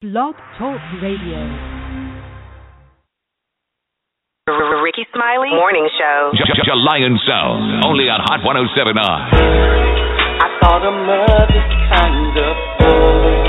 [0.00, 1.36] Blog Talk Radio.
[4.80, 6.32] Rickey Smiley Morning Show.
[6.32, 7.84] J- Lion Sound.
[7.84, 8.96] Only on Hot 107.
[8.96, 10.92] I thought a
[11.92, 13.44] kind of boy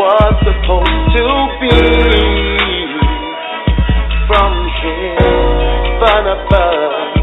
[0.00, 1.26] was supposed to
[1.60, 1.76] be
[4.24, 4.52] from
[6.24, 7.13] above.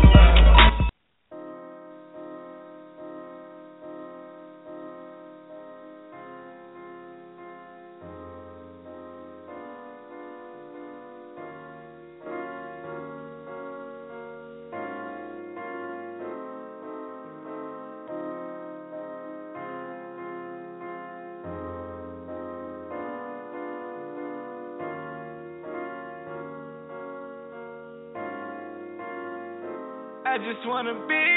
[30.65, 31.30] wanna be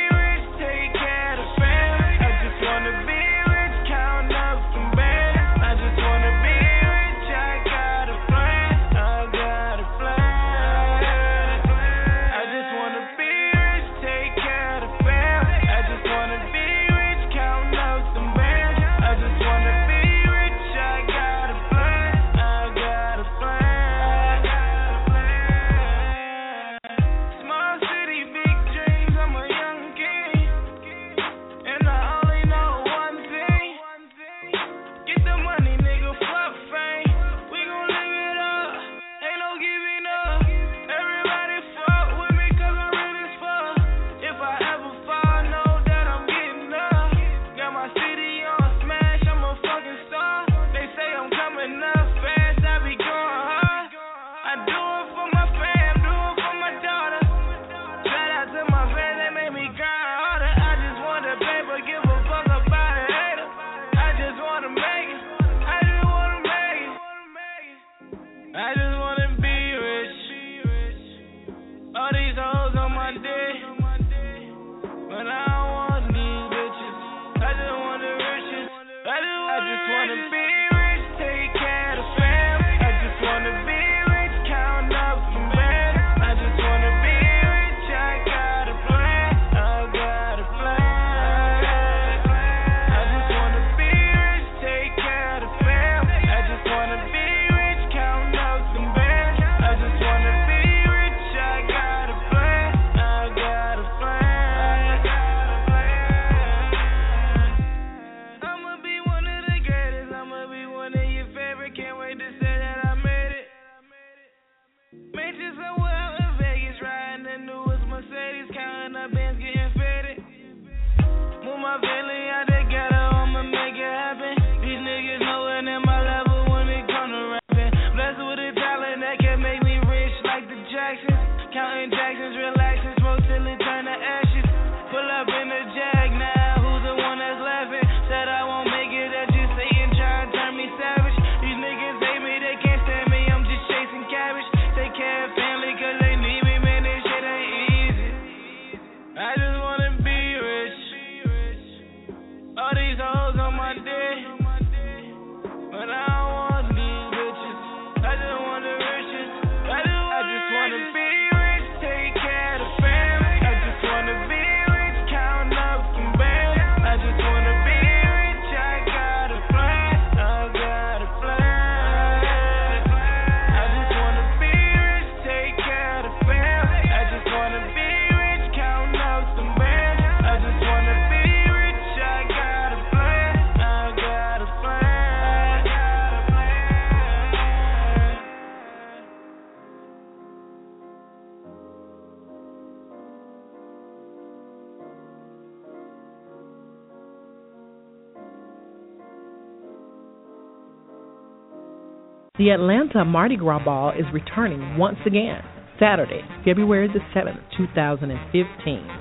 [202.45, 205.41] The Atlanta Mardi Gras Ball is returning once again
[205.81, 208.13] Saturday, February the 7th, 2015,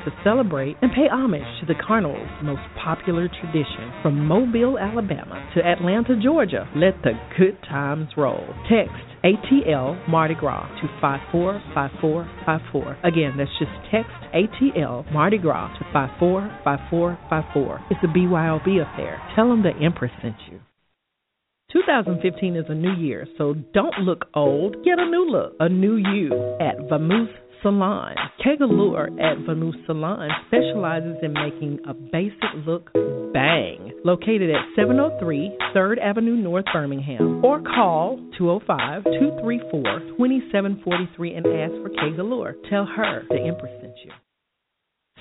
[0.06, 3.92] to celebrate and pay homage to the carnival's most popular tradition.
[4.02, 8.48] From Mobile, Alabama to Atlanta, Georgia, let the good times roll.
[8.72, 8.96] Text
[9.26, 12.98] ATL Mardi Gras to 545454.
[13.04, 17.88] Again, that's just text ATL Mardi Gras to 545454.
[17.92, 19.20] It's a BYOB affair.
[19.36, 20.62] Tell them the Empress sent you.
[21.74, 24.76] 2015 is a new year, so don't look old.
[24.86, 26.32] Get a new look, a new you
[26.62, 27.34] at Vamoose
[27.64, 28.16] Salon.
[28.46, 32.94] Kegalure at Vamoose Salon specializes in making a basic look
[33.34, 33.92] bang.
[34.06, 39.82] Located at 703 3rd Avenue North, Birmingham, or call 205 234
[40.18, 42.54] 2743 and ask for Kegalure.
[42.70, 44.12] Tell her the Empress sent you.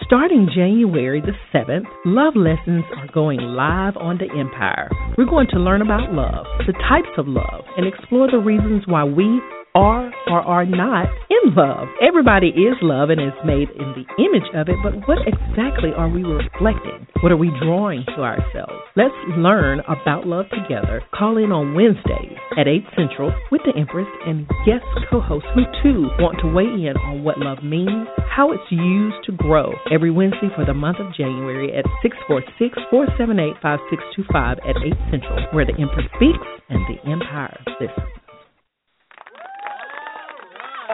[0.00, 4.90] Starting January the 7th, Love Lessons are going live on the Empire.
[5.16, 9.04] We're going to learn about love, the types of love, and explore the reasons why
[9.04, 9.40] we
[9.74, 11.88] are or are not in love.
[12.00, 16.08] Everybody is love and is made in the image of it, but what exactly are
[16.08, 17.06] we reflecting?
[17.22, 18.72] What are we drawing to ourselves?
[18.96, 21.02] Let's learn about love together.
[21.14, 25.64] Call in on Wednesdays at 8 Central with the Empress and guest co hosts who
[25.82, 29.72] too want to weigh in on what love means, how it's used to grow.
[29.90, 35.64] Every Wednesday for the month of January at 646 478 5625 at 8 Central, where
[35.64, 38.21] the Empress speaks and the Empire listens.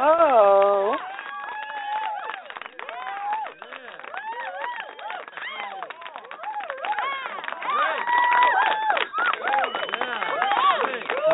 [0.00, 0.94] Oh.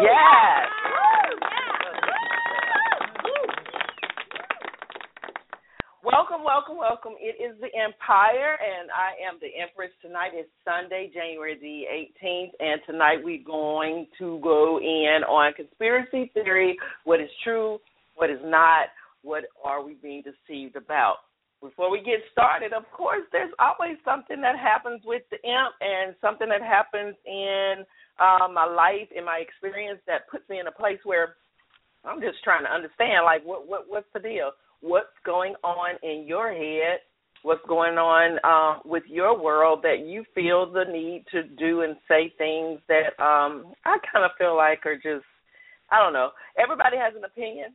[0.01, 0.71] Yes.
[6.03, 7.13] Welcome, welcome, welcome.
[7.21, 9.91] It is the Empire, and I am the Empress.
[10.01, 16.31] Tonight is Sunday, January the 18th, and tonight we're going to go in on conspiracy
[16.33, 17.79] theory, what is true,
[18.15, 18.89] what is not,
[19.23, 21.17] what are we being deceived about.
[21.61, 26.15] Before we get started, of course, there's always something that happens with the imp and
[26.21, 27.85] something that happens in
[28.21, 31.37] uh, my life, in my experience, that puts me in a place where
[32.05, 34.51] I'm just trying to understand, like, what what what's the deal?
[34.81, 37.01] What's going on in your head?
[37.43, 41.97] What's going on uh, with your world that you feel the need to do and
[42.09, 45.25] say things that um, I kind of feel like are just,
[45.91, 46.31] I don't know.
[46.59, 47.73] Everybody has an opinion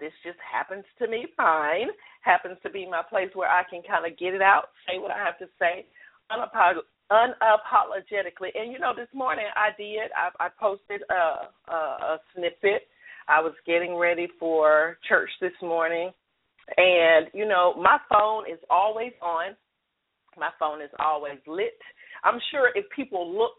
[0.00, 1.88] this just happens to me fine
[2.22, 5.10] happens to be my place where i can kind of get it out say what
[5.10, 5.86] i have to say
[6.30, 8.50] unapolog- unapologetically.
[8.54, 12.88] And you know this morning i did i, I posted a, a a snippet.
[13.28, 16.10] I was getting ready for church this morning.
[16.76, 19.56] And you know my phone is always on.
[20.38, 21.78] My phone is always lit.
[22.24, 23.56] I'm sure if people look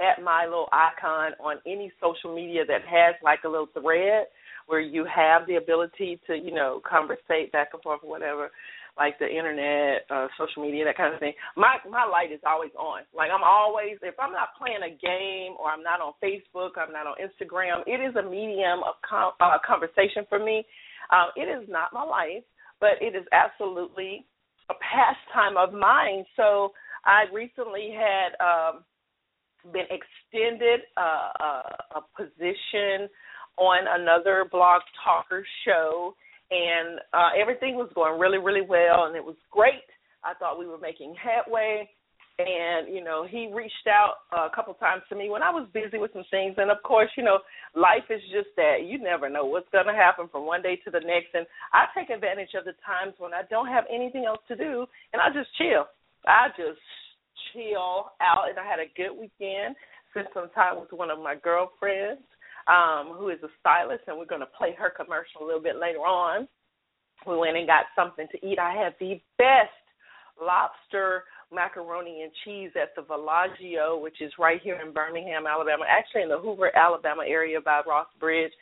[0.00, 4.26] at my little icon on any social media that has like a little thread
[4.70, 8.50] where you have the ability to, you know, conversate back and forth or whatever,
[8.96, 11.32] like the internet, uh, social media, that kind of thing.
[11.56, 13.02] My my light is always on.
[13.12, 16.92] Like I'm always if I'm not playing a game or I'm not on Facebook, I'm
[16.92, 20.62] not on Instagram, it is a medium of com- uh, conversation for me.
[21.10, 22.46] Um, it is not my life,
[22.78, 24.24] but it is absolutely
[24.70, 26.24] a pastime of mine.
[26.36, 26.70] So
[27.04, 28.84] I recently had um,
[29.72, 33.10] been extended uh, a, a position
[33.60, 36.16] on another blog talker show,
[36.50, 39.84] and uh, everything was going really, really well, and it was great.
[40.24, 41.88] I thought we were making headway,
[42.40, 46.00] and you know he reached out a couple times to me when I was busy
[46.00, 47.44] with some things, and of course, you know,
[47.76, 50.90] life is just that you never know what's going to happen from one day to
[50.90, 51.44] the next, and
[51.76, 55.20] I take advantage of the times when I don't have anything else to do, and
[55.20, 55.84] I just chill.
[56.24, 56.80] I just
[57.52, 59.76] chill out, and I had a good weekend.
[60.10, 62.24] Spent some time with one of my girlfriends
[62.68, 65.76] um, who is a stylist, and we're going to play her commercial a little bit
[65.76, 66.48] later on.
[67.26, 68.58] We went and got something to eat.
[68.58, 69.70] I had the best
[70.40, 76.22] lobster macaroni and cheese at the Villaggio, which is right here in Birmingham, Alabama, actually
[76.22, 78.52] in the Hoover, Alabama area by Ross Bridge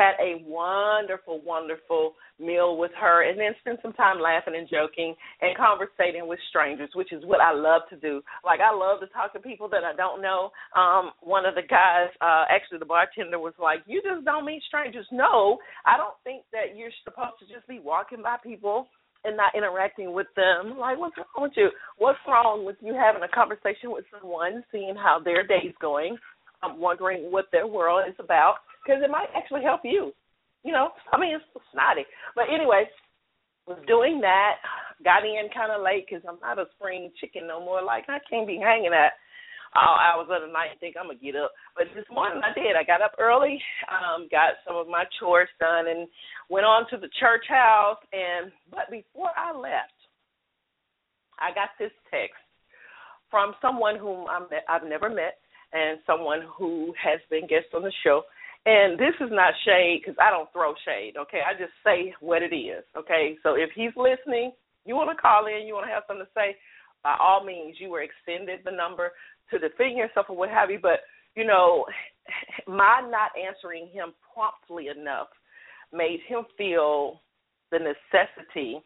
[0.00, 5.14] had a wonderful, wonderful meal with her, and then spent some time laughing and joking
[5.42, 8.22] and conversating with strangers, which is what I love to do.
[8.44, 10.50] Like I love to talk to people that I don't know.
[10.74, 14.62] Um, one of the guys, uh, actually the bartender, was like, "You just don't meet
[14.64, 18.88] strangers." No, I don't think that you're supposed to just be walking by people
[19.24, 20.78] and not interacting with them.
[20.78, 21.68] Like, what's wrong with you?
[21.98, 26.16] What's wrong with you having a conversation with someone, seeing how their day's going?
[26.62, 28.56] I'm wondering what their world is about
[28.90, 30.10] because it might actually help you.
[30.66, 32.02] You know, I mean, it's snotty.
[32.34, 32.90] But anyway,
[33.66, 34.58] was doing that.
[35.04, 37.80] Got in kind of late because I'm not a spring chicken no more.
[37.82, 39.14] Like I can't be hanging at
[39.78, 41.54] all hours of the night and think I'm gonna get up.
[41.78, 42.74] But this morning I did.
[42.74, 46.10] I got up early, um, got some of my chores done, and
[46.50, 48.02] went on to the church house.
[48.12, 49.96] And but before I left,
[51.38, 52.42] I got this text
[53.30, 55.38] from someone whom I'm, I've never met
[55.72, 58.22] and someone who has been guest on the show.
[58.66, 61.40] And this is not shade because I don't throw shade, okay?
[61.40, 63.36] I just say what it is, okay?
[63.42, 64.52] So if he's listening,
[64.84, 66.56] you want to call in, you want to have something to say,
[67.02, 69.12] by all means, you were extended the number
[69.50, 70.78] to defend yourself or what have you.
[70.80, 71.00] But,
[71.34, 71.86] you know,
[72.68, 75.28] my not answering him promptly enough
[75.92, 77.22] made him feel
[77.72, 78.82] the necessity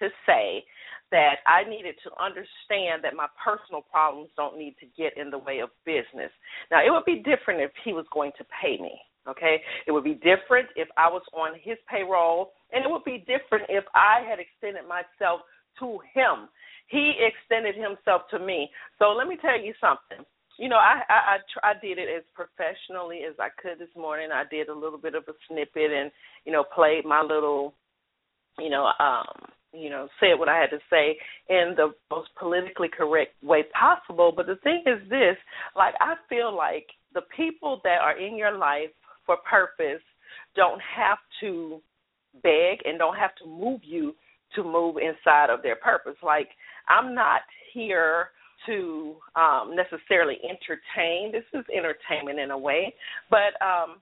[0.00, 0.64] to say
[1.10, 5.38] that I needed to understand that my personal problems don't need to get in the
[5.38, 6.32] way of business.
[6.70, 8.98] Now, it would be different if he was going to pay me,
[9.28, 9.62] okay?
[9.86, 13.66] It would be different if I was on his payroll, and it would be different
[13.68, 15.42] if I had extended myself
[15.78, 16.48] to him.
[16.88, 18.70] He extended himself to me.
[18.98, 20.24] So let me tell you something.
[20.58, 23.94] You know, I I I, tr- I did it as professionally as I could this
[23.96, 24.28] morning.
[24.32, 26.12] I did a little bit of a snippet and
[26.44, 27.74] you know played my little,
[28.58, 31.16] you know, um, you know, said what I had to say
[31.48, 34.32] in the most politically correct way possible.
[34.34, 35.36] But the thing is this,
[35.76, 38.90] like I feel like the people that are in your life
[39.26, 40.02] for purpose
[40.56, 41.80] don't have to
[42.42, 44.14] beg and don't have to move you
[44.54, 46.16] to move inside of their purpose.
[46.22, 46.48] Like
[46.88, 47.40] I'm not
[47.72, 48.28] here
[48.66, 51.32] to um necessarily entertain.
[51.32, 52.94] This is entertainment in a way,
[53.30, 53.96] but um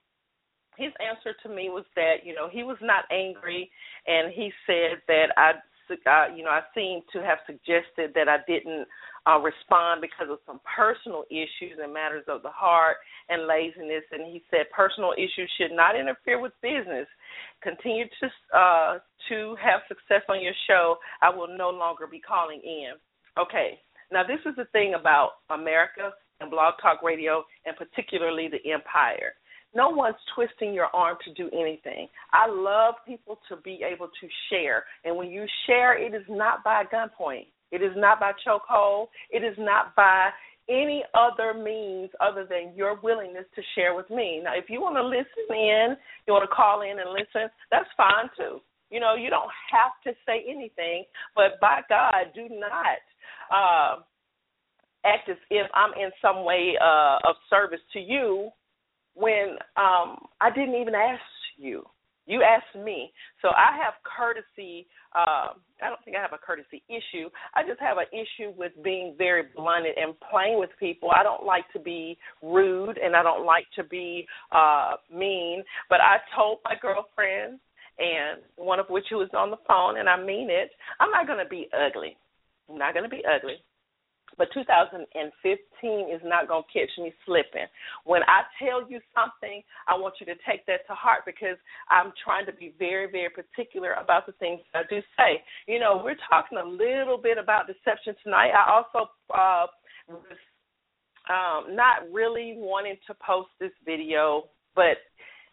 [0.77, 3.71] his answer to me was that you know he was not angry,
[4.07, 5.53] and he said that I,
[5.91, 8.87] uh, you know, I seemed to have suggested that I didn't
[9.27, 12.97] uh, respond because of some personal issues and matters of the heart
[13.29, 14.05] and laziness.
[14.11, 17.07] And he said personal issues should not interfere with business.
[17.63, 18.27] Continue to
[18.57, 18.99] uh,
[19.29, 20.97] to have success on your show.
[21.23, 22.93] I will no longer be calling in.
[23.39, 23.79] Okay.
[24.11, 26.11] Now this is the thing about America
[26.41, 29.35] and Blog Talk Radio, and particularly the Empire
[29.75, 32.09] no one's twisting your arm to do anything.
[32.33, 34.85] I love people to be able to share.
[35.05, 37.47] And when you share, it is not by gunpoint.
[37.71, 39.07] It is not by chokehold.
[39.31, 40.31] It is not by
[40.69, 44.41] any other means other than your willingness to share with me.
[44.43, 47.89] Now, if you want to listen in, you want to call in and listen, that's
[47.97, 48.61] fine too.
[48.91, 53.01] You know, you don't have to say anything, but by God, do not
[53.51, 54.03] uh,
[55.05, 58.51] act as if I'm in some way uh, of service to you
[59.15, 61.23] when um I didn't even ask
[61.57, 61.85] you.
[62.27, 63.13] You asked me.
[63.41, 65.53] So I have courtesy uh,
[65.83, 67.29] I don't think I have a courtesy issue.
[67.55, 71.11] I just have an issue with being very blunt and playing with people.
[71.15, 76.01] I don't like to be rude and I don't like to be uh mean, but
[76.01, 77.59] I told my girlfriend
[77.99, 81.27] and one of which who was on the phone and I mean it, I'm not
[81.27, 82.17] going to be ugly.
[82.71, 83.57] I'm not going to be ugly.
[84.39, 85.05] But 2015
[86.09, 87.67] is not going to catch me slipping.
[88.05, 91.57] When I tell you something, I want you to take that to heart because
[91.91, 95.43] I'm trying to be very, very particular about the things I do say.
[95.67, 98.53] You know, we're talking a little bit about deception tonight.
[98.53, 99.67] I also uh,
[100.09, 100.39] was
[101.31, 104.99] um, not really wanting to post this video, but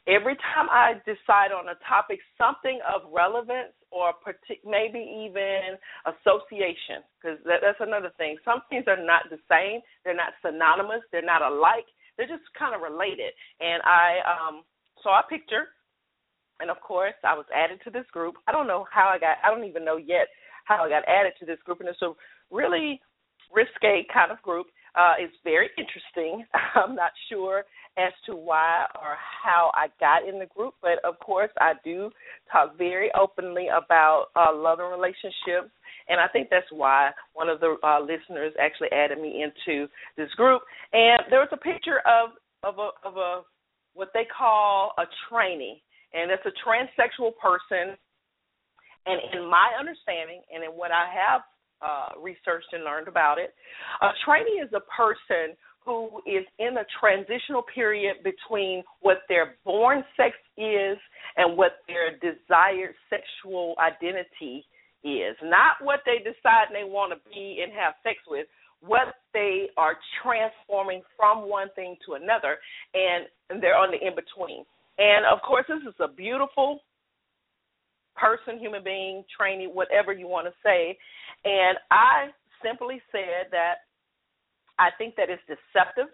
[0.08, 7.02] every time I decide on a topic, something of relevance or partic- maybe even association,
[7.18, 8.38] because that, that's another thing.
[8.46, 9.82] Some things are not the same.
[10.04, 11.02] They're not synonymous.
[11.12, 11.88] They're not alike.
[12.18, 13.34] They're just kind of related.
[13.60, 14.64] And I um,
[15.02, 15.74] saw a picture,
[16.60, 18.36] and of course, I was added to this group.
[18.48, 19.38] I don't know how I got.
[19.44, 20.28] I don't even know yet
[20.66, 22.14] how I got added to this group, and it's a
[22.52, 23.02] really
[23.54, 24.68] risque kind of group.
[24.96, 26.46] Uh, it's very interesting.
[26.76, 27.64] I'm not sure
[27.98, 32.10] as to why or how I got in the group, but of course I do
[32.52, 35.72] talk very openly about uh, love and relationships,
[36.08, 40.30] and I think that's why one of the uh, listeners actually added me into this
[40.36, 40.62] group.
[40.94, 42.32] And there was a picture of
[42.64, 43.42] of a of a
[43.94, 45.82] what they call a trainee,
[46.14, 47.98] and it's a transsexual person.
[49.06, 51.42] And in my understanding, and in what I have
[51.82, 53.54] uh, researched and learned about it,
[54.02, 55.56] a trainee is a person
[55.90, 60.98] who is in a transitional period between what their born sex is
[61.36, 64.64] and what their desired sexual identity
[65.04, 65.36] is.
[65.42, 68.46] Not what they decide they want to be and have sex with,
[68.82, 72.58] what they are transforming from one thing to another,
[72.94, 73.26] and,
[73.60, 74.64] they're on the in between.
[75.00, 76.82] And of course, this is a beautiful
[78.16, 80.96] person, human being, trainee, whatever you want to say.
[81.46, 82.30] And I
[82.64, 83.89] simply said that
[84.80, 86.08] I think that it's deceptive.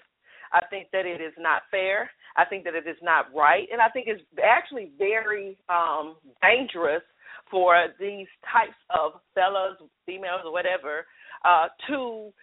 [0.52, 2.10] I think that it is not fair.
[2.36, 7.04] I think that it is not right, and I think it's actually very um, dangerous
[7.50, 11.06] for these types of fellas, females, or whatever,
[11.46, 12.34] uh, to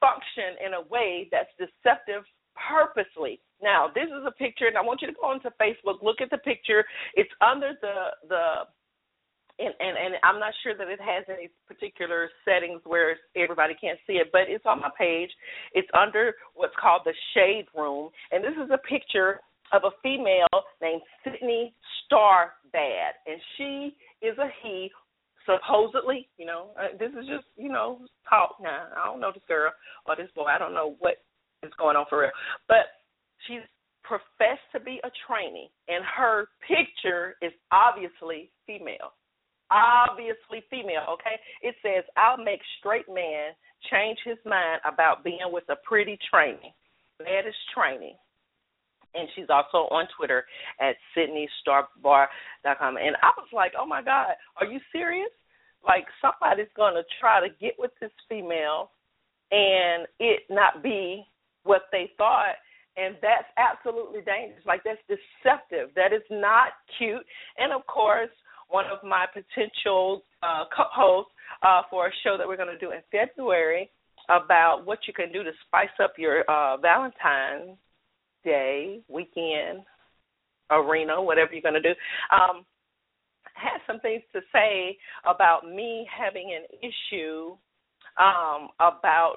[0.00, 2.24] function in a way that's deceptive
[2.56, 3.40] purposely.
[3.62, 6.30] Now, this is a picture, and I want you to go onto Facebook, look at
[6.30, 6.84] the picture.
[7.14, 8.44] It's under the the
[9.62, 13.98] and, and and I'm not sure that it has any particular settings where everybody can't
[14.06, 15.30] see it, but it's on my page.
[15.72, 19.40] It's under what's called the shade room, and this is a picture
[19.72, 20.50] of a female
[20.82, 24.90] named Sydney Starbad, and she is a he.
[25.44, 28.56] Supposedly, you know, uh, this is just you know talk.
[28.62, 29.72] Now I don't know this girl
[30.06, 30.44] or this boy.
[30.44, 31.14] I don't know what
[31.64, 32.30] is going on for real,
[32.68, 33.02] but
[33.46, 33.62] she's
[34.04, 39.14] professed to be a trainee, and her picture is obviously female
[39.72, 41.40] obviously female, okay?
[41.62, 43.52] It says, I'll make straight man
[43.90, 46.72] change his mind about being with a pretty training.
[47.18, 48.14] That is training.
[49.14, 50.44] And she's also on Twitter
[50.80, 52.96] at SydneyStarkBar.com.
[52.96, 55.30] And I was like, oh my God, are you serious?
[55.86, 58.90] Like somebody's going to try to get with this female
[59.50, 61.24] and it not be
[61.64, 62.56] what they thought
[62.96, 64.64] and that's absolutely dangerous.
[64.66, 65.94] Like that's deceptive.
[65.96, 67.24] That is not cute.
[67.56, 68.30] And of course,
[68.72, 71.30] one of my potential uh, co-hosts
[71.62, 73.90] uh, for a show that we're going to do in February
[74.28, 77.76] about what you can do to spice up your uh, Valentine's
[78.44, 79.84] Day weekend
[80.70, 81.94] arena, whatever you're going to do.
[82.34, 82.64] Um,
[83.54, 87.54] had some things to say about me having an issue
[88.18, 89.36] um, about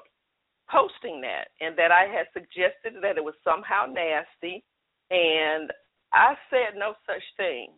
[0.70, 4.64] posting that and that I had suggested that it was somehow nasty
[5.10, 5.70] and
[6.12, 7.68] I said no such thing.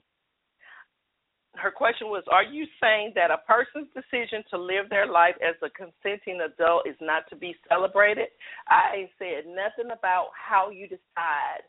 [1.57, 5.57] Her question was Are you saying that a person's decision to live their life as
[5.63, 8.29] a consenting adult is not to be celebrated?
[8.69, 11.65] I ain't said nothing about how you decide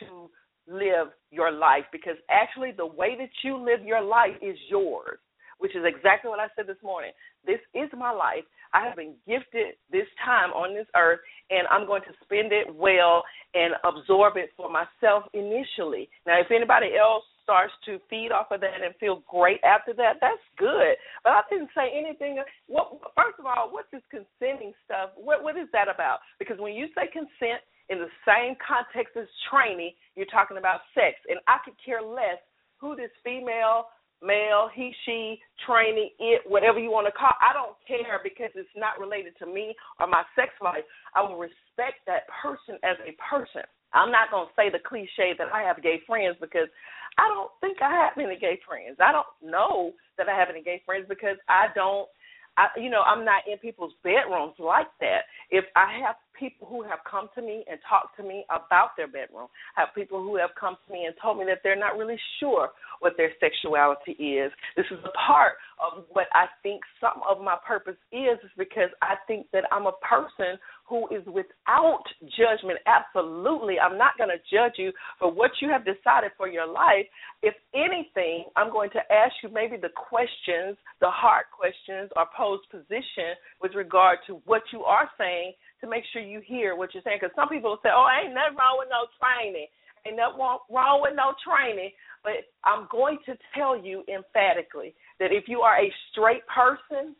[0.00, 0.30] to
[0.66, 5.18] live your life because actually the way that you live your life is yours,
[5.58, 7.12] which is exactly what I said this morning.
[7.46, 8.44] This is my life.
[8.72, 12.74] I have been gifted this time on this earth, and I'm going to spend it
[12.74, 13.22] well
[13.54, 16.08] and absorb it for myself initially.
[16.26, 20.18] Now, if anybody else starts to feed off of that and feel great after that,
[20.20, 20.96] that's good.
[21.22, 22.42] But I didn't say anything.
[22.66, 25.12] What first of all, what's this consenting stuff?
[25.14, 26.18] What what is that about?
[26.40, 31.20] Because when you say consent in the same context as training, you're talking about sex,
[31.28, 32.40] and I could care less
[32.80, 33.92] who this female
[34.24, 37.36] male, he, she, training, it, whatever you want to call.
[37.44, 40.84] I don't care because it's not related to me or my sex life.
[41.14, 43.68] I will respect that person as a person.
[43.94, 46.68] I'm not going to say the cliche that I have gay friends because
[47.16, 48.98] I don't think I have any gay friends.
[49.00, 52.08] I don't know that I have any gay friends because I don't
[52.56, 55.22] I, you know, I'm not in people's bedrooms like that.
[55.50, 59.06] If I have people who have come to me and talked to me about their
[59.06, 61.96] bedroom, I have people who have come to me and told me that they're not
[61.96, 64.52] really sure what their sexuality is.
[64.76, 68.90] This is a part of what I think some of my purpose is, is because
[69.02, 70.58] I think that I'm a person
[70.88, 72.04] who is without
[72.36, 72.78] judgment.
[72.86, 73.76] Absolutely.
[73.80, 77.06] I'm not going to judge you for what you have decided for your life.
[77.42, 82.60] If anything, I'm going to ask you maybe the questions, the hard questions, or pose
[82.70, 85.52] position with regard to what you are saying
[85.84, 87.18] to make sure you hear what you're saying.
[87.20, 89.68] Because some people say, oh, ain't nothing wrong with no training.
[90.08, 91.92] Ain't nothing wrong with no training.
[92.24, 97.14] But I'm going to tell you emphatically that if you are a straight person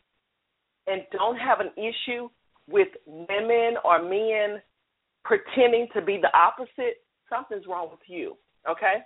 [0.86, 2.28] and don't have an issue
[2.68, 4.60] with women or men
[5.24, 8.36] pretending to be the opposite, something's wrong with you.
[8.68, 9.04] Okay?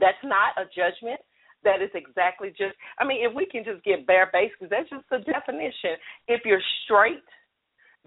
[0.00, 1.20] That's not a judgment.
[1.64, 5.04] That is exactly just, I mean, if we can just get bare basics, that's just
[5.10, 5.94] the definition.
[6.26, 7.22] If you're straight,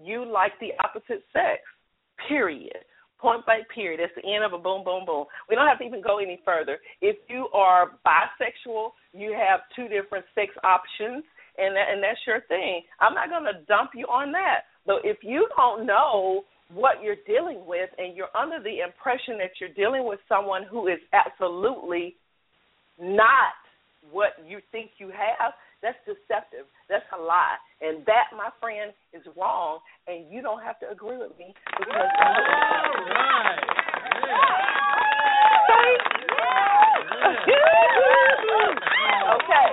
[0.02, 1.62] you like the opposite sex,
[2.28, 2.76] period.
[3.18, 4.00] Point blank, period.
[4.00, 5.24] That's the end of a boom, boom, boom.
[5.48, 6.78] We don't have to even go any further.
[7.00, 11.24] If you are bisexual, you have two different sex options
[11.58, 12.82] and that, and that's your thing.
[13.00, 14.68] I'm not going to dump you on that.
[14.86, 19.52] But if you don't know what you're dealing with and you're under the impression that
[19.60, 22.16] you're dealing with someone who is absolutely
[23.00, 23.56] not
[24.10, 25.52] what you think you have,
[25.86, 26.66] that's deceptive.
[26.90, 27.54] That's a lie.
[27.80, 29.78] And that, my friend, is wrong.
[30.08, 31.94] And you don't have to agree with me because.
[31.94, 32.34] All
[33.14, 33.62] right.
[34.26, 34.66] Yeah.
[39.38, 39.70] okay.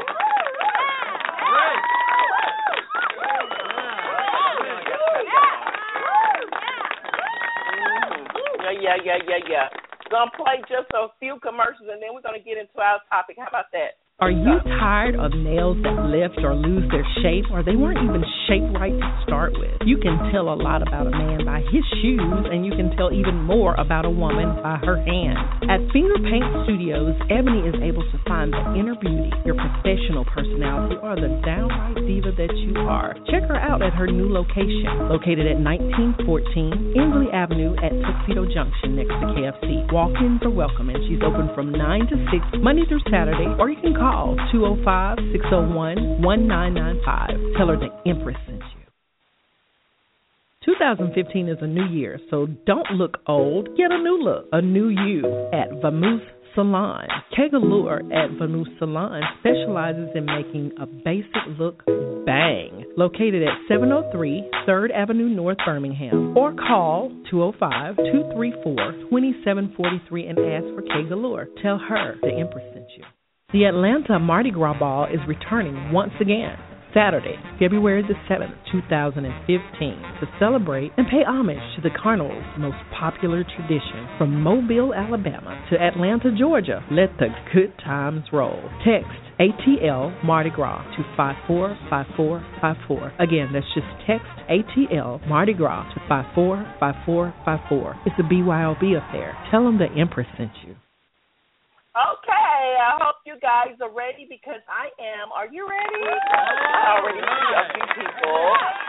[8.81, 9.67] yeah, yeah, yeah, yeah.
[10.11, 13.37] Gonna play just a few commercials and then we're gonna get into our topic.
[13.39, 14.02] How about that?
[14.23, 18.23] Are you tired of nails that lift or lose their shape, or they weren't even
[18.47, 19.75] shaped right to start with?
[19.83, 23.11] You can tell a lot about a man by his shoes, and you can tell
[23.11, 25.43] even more about a woman by her hands.
[25.67, 30.95] At Finger Paint Studios, Ebony is able to find the inner beauty, your professional personality,
[31.03, 33.19] or the downright diva that you are.
[33.27, 38.95] Check her out at her new location, located at 1914 Ensley Avenue at Tuxedo Junction
[38.95, 39.83] next to KFC.
[39.91, 43.75] Walk-ins are welcome, and she's open from 9 to 6 Monday through Saturday, or you
[43.83, 44.12] can call
[44.51, 47.57] 205 601 1995.
[47.57, 48.83] Tell her the Empress sent you.
[50.65, 53.75] 2015 is a new year, so don't look old.
[53.75, 57.07] Get a new look, a new you at Vamoose Salon.
[57.35, 61.83] K Galore at Vamoose Salon specializes in making a basic look
[62.25, 62.85] bang.
[62.95, 66.37] Located at 703 3rd Avenue North, Birmingham.
[66.37, 68.75] Or call 205 234
[69.09, 71.47] 2743 and ask for K Galore.
[71.61, 73.03] Tell her the Empress sent you.
[73.53, 76.57] The Atlanta Mardi Gras Ball is returning once again.
[76.91, 79.21] Saturday, February the 7th, 2015,
[80.19, 84.09] to celebrate and pay homage to the carnival's most popular tradition.
[84.17, 88.57] From Mobile, Alabama to Atlanta, Georgia, let the good times roll.
[88.83, 93.13] Text ATL Mardi Gras to 545454.
[93.19, 98.01] Again, that's just text ATL Mardi Gras to 545454.
[98.07, 99.37] It's a BYOB affair.
[99.51, 100.73] Tell them the Empress sent you.
[101.93, 105.29] Okay, I hope you guys are ready because I am.
[105.29, 106.01] Are you ready?
[106.09, 108.41] I already see a few people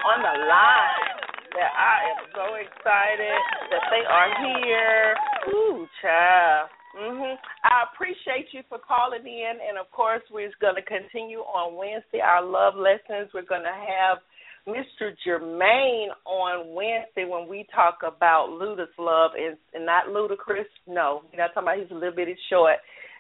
[0.08, 1.12] on the line
[1.52, 3.38] that I am so excited
[3.68, 5.16] that they are here.
[5.52, 6.72] Ooh, child.
[6.96, 7.36] Mhm.
[7.64, 12.22] I appreciate you for calling in, and of course, we're going to continue on Wednesday
[12.22, 13.28] our love lessons.
[13.34, 14.24] We're going to have
[14.66, 15.12] Mr.
[15.26, 20.64] Jermaine on Wednesday when we talk about Ludus love and, and not Ludacris.
[20.86, 22.76] No, we're not talking about he's a little bit short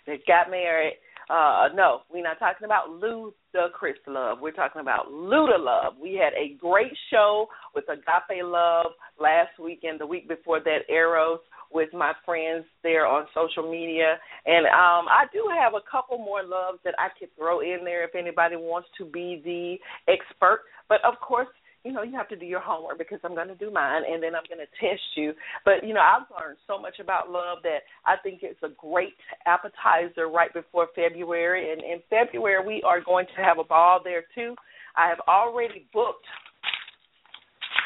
[0.06, 0.98] that got married.
[1.28, 4.38] Uh, no, we're not talking about Ludacris love.
[4.40, 5.94] We're talking about Luda love.
[6.00, 10.90] We had a great show with Agape Love last week and the week before that,
[10.90, 11.40] Eros
[11.74, 14.16] with my friends there on social media.
[14.46, 18.04] And um I do have a couple more loves that I could throw in there
[18.04, 19.76] if anybody wants to be the
[20.12, 20.62] expert.
[20.88, 21.48] But of course,
[21.84, 24.22] you know, you have to do your homework because I'm going to do mine and
[24.22, 25.34] then I'm going to test you.
[25.66, 29.12] But, you know, I've learned so much about love that I think it's a great
[29.44, 31.72] appetizer right before February.
[31.72, 34.54] And in February, we are going to have a ball there too.
[34.96, 36.24] I have already booked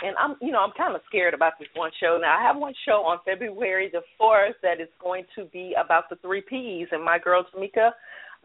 [0.05, 2.19] and I'm you know I'm kind of scared about this one show.
[2.21, 6.05] Now I have one show on February the fourth that is going to be about
[6.11, 7.91] the three P's, and my girl Tamika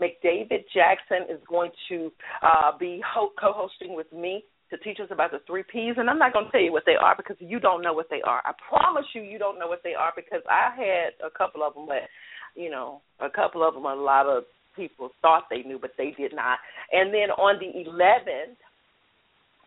[0.01, 2.11] McDavid Jackson is going to
[2.41, 6.17] uh, be ho- co-hosting with me to teach us about the three P's, and I'm
[6.17, 8.41] not going to tell you what they are because you don't know what they are.
[8.43, 11.75] I promise you, you don't know what they are because I had a couple of
[11.75, 12.09] them, but
[12.55, 14.43] you know, a couple of them, a lot of
[14.75, 16.57] people thought they knew, but they did not.
[16.91, 18.57] And then on the 11th,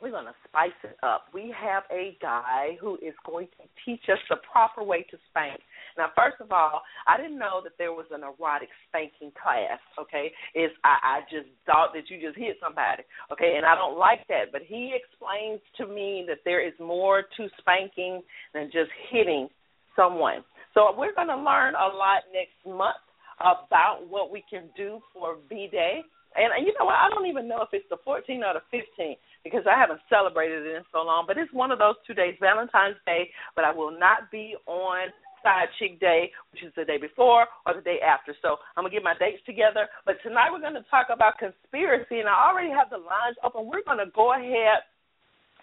[0.00, 1.26] we're going to spice it up.
[1.32, 5.60] We have a guy who is going to teach us the proper way to spank.
[5.96, 9.80] Now, first of all, I didn't know that there was an erotic spanking class.
[9.98, 13.04] Okay, is I, I just thought that you just hit somebody.
[13.32, 14.52] Okay, and I don't like that.
[14.52, 19.48] But he explains to me that there is more to spanking than just hitting
[19.96, 20.44] someone.
[20.74, 23.00] So we're going to learn a lot next month
[23.40, 26.04] about what we can do for B Day.
[26.36, 27.00] And you know what?
[27.00, 29.16] I don't even know if it's the 14th or the 15th
[29.50, 31.24] because I haven't celebrated it in so long.
[31.26, 33.30] But it's one of those two days, Valentine's Day.
[33.54, 35.08] But I will not be on
[35.42, 38.34] Side Chick Day, which is the day before or the day after.
[38.42, 39.86] So I'm gonna get my dates together.
[40.04, 43.70] But tonight we're gonna talk about conspiracy, and I already have the lines open.
[43.70, 44.82] We're gonna go ahead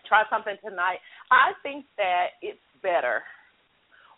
[0.07, 0.99] try something tonight.
[1.31, 3.23] I think that it's better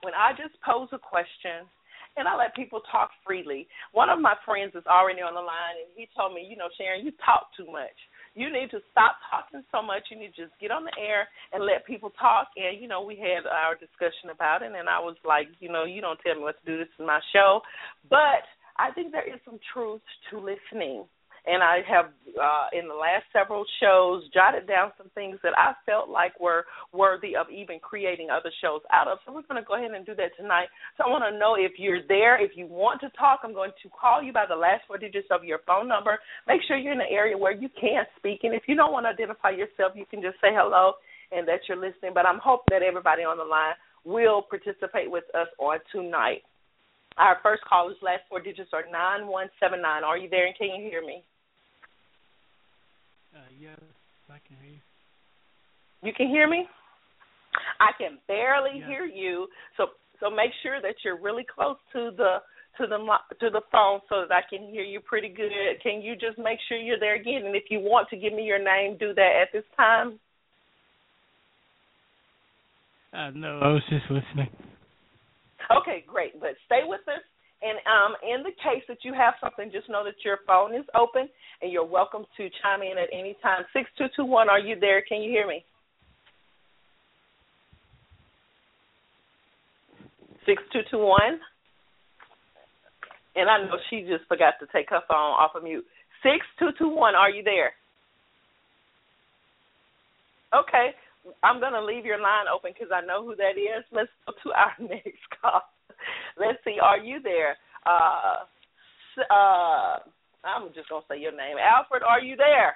[0.02, 1.70] when I just pose a question
[2.18, 3.68] and I let people talk freely.
[3.92, 6.72] One of my friends is already on the line, and he told me, you know,
[6.80, 7.96] Sharon, you talk too much.
[8.36, 10.12] You need to stop talking so much.
[10.12, 12.52] You need to just get on the air and let people talk.
[12.60, 15.86] And you know, we had our discussion about it, and I was like, you know,
[15.86, 16.78] you don't tell me what to do.
[16.78, 17.62] This is my show,
[18.10, 18.44] but
[18.78, 21.08] I think there is some truth to listening
[21.46, 25.74] and I have uh, in the last several shows jotted down some things that I
[25.86, 29.20] felt like were worthy of even creating other shows out of.
[29.26, 30.68] So we're going to go ahead and do that tonight.
[30.98, 33.42] So I want to know if you're there, if you want to talk.
[33.44, 36.20] I'm going to call you by the last four digits of your phone number.
[36.48, 39.06] Make sure you're in an area where you can speak, and if you don't want
[39.06, 40.94] to identify yourself, you can just say hello
[41.32, 42.12] and that you're listening.
[42.14, 46.42] But I'm hoping that everybody on the line will participate with us on tonight.
[47.18, 50.04] Our first caller's last four digits are 9179.
[50.04, 51.24] Are you there and can you hear me?
[53.36, 53.78] Uh, yes,
[54.30, 54.80] I can hear you.
[56.04, 56.66] You can hear me?
[57.80, 58.88] I can barely Yes.
[58.88, 59.48] hear you.
[59.76, 59.88] So
[60.20, 62.42] so make sure that you're really close to the
[62.78, 62.98] to the
[63.40, 65.52] to the phone so that I can hear you pretty good.
[65.84, 67.46] Can you just make sure you're there again?
[67.46, 70.20] And if you want to give me your name, do that at this time.
[73.12, 74.50] Uh, no, I was just listening.
[75.72, 76.40] Okay, great.
[76.40, 77.24] But stay with us.
[77.66, 80.86] And um, in the case that you have something, just know that your phone is
[80.94, 81.28] open
[81.64, 83.64] and you're welcome to chime in at any time.
[83.74, 84.50] Six two two one.
[84.50, 85.02] Are you there?
[85.02, 85.66] Can you hear me?
[90.46, 91.42] Six two two one.
[93.36, 95.86] And I know she just forgot to take her phone off of mute.
[96.22, 97.16] Six two two one.
[97.16, 97.74] Are you there?
[100.54, 100.92] Okay,
[101.42, 103.84] I'm gonna leave your line open because I know who that is.
[103.92, 105.62] Let's go to our next call.
[106.38, 106.78] Let's see.
[106.82, 107.58] Are you there?
[107.86, 108.44] Uh,
[109.32, 110.00] uh,
[110.44, 111.58] I'm just gonna say your name.
[111.58, 112.76] Alfred, are you there?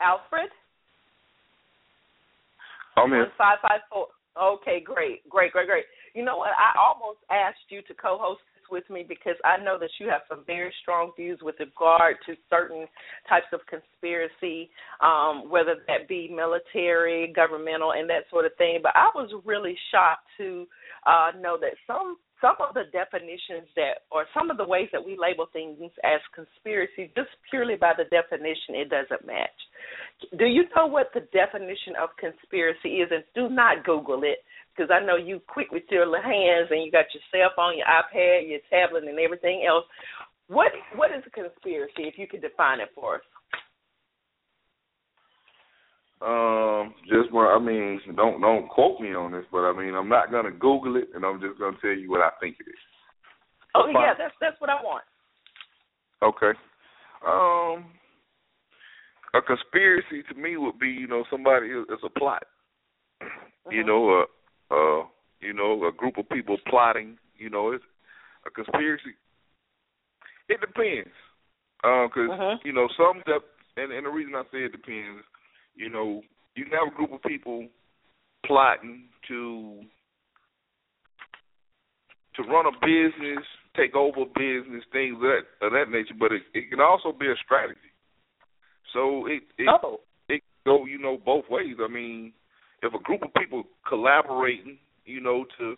[0.00, 0.50] Alfred.
[2.96, 3.20] I'm here.
[3.20, 4.08] One five five four.
[4.36, 5.84] Okay, great, great, great, great.
[6.14, 6.50] You know what?
[6.50, 10.44] I almost asked you to co-host with me because I know that you have some
[10.46, 12.86] very strong views with regard to certain
[13.28, 18.80] types of conspiracy, um, whether that be military, governmental, and that sort of thing.
[18.82, 20.66] But I was really shocked to
[21.06, 25.04] uh, know that some some of the definitions that, or some of the ways that
[25.04, 29.56] we label things as conspiracy, just purely by the definition, it doesn't match.
[30.38, 33.08] Do you know what the definition of conspiracy is?
[33.10, 34.44] And do not Google it
[34.76, 37.78] because I know you quick with your little hands and you got your cell phone,
[37.78, 39.84] your iPad, your tablet, and everything else.
[40.48, 42.04] What what is a conspiracy?
[42.04, 43.22] If you could define it for us.
[46.22, 50.30] Um, just I mean, don't don't quote me on this, but I mean, I'm not
[50.30, 52.78] gonna Google it, and I'm just gonna tell you what I think it is.
[53.74, 55.04] Oh yeah, that's that's what I want.
[56.22, 56.52] Okay.
[57.26, 57.92] Um,
[59.34, 62.44] a conspiracy to me would be, you know, somebody is a plot.
[63.22, 63.72] Mm-hmm.
[63.72, 64.24] You know, a,
[64.70, 65.02] uh,
[65.40, 67.18] you know, a group of people plotting.
[67.36, 67.84] You know, it's
[68.46, 69.14] a conspiracy.
[70.48, 71.10] It depends,
[71.82, 72.64] because Mhm.
[72.64, 73.42] you know some that,
[73.76, 75.24] and, and the reason I say it depends,
[75.74, 76.22] you know,
[76.54, 77.68] you can have a group of people
[78.44, 79.84] plotting to
[82.34, 83.44] to run a business,
[83.76, 86.14] take over business, things of that of that nature.
[86.18, 87.90] But it, it can also be a strategy.
[88.92, 90.00] So it it Oh.
[90.28, 91.76] it go you know both ways.
[91.82, 92.32] I mean,
[92.82, 95.76] if a group of people collaborating, you know, to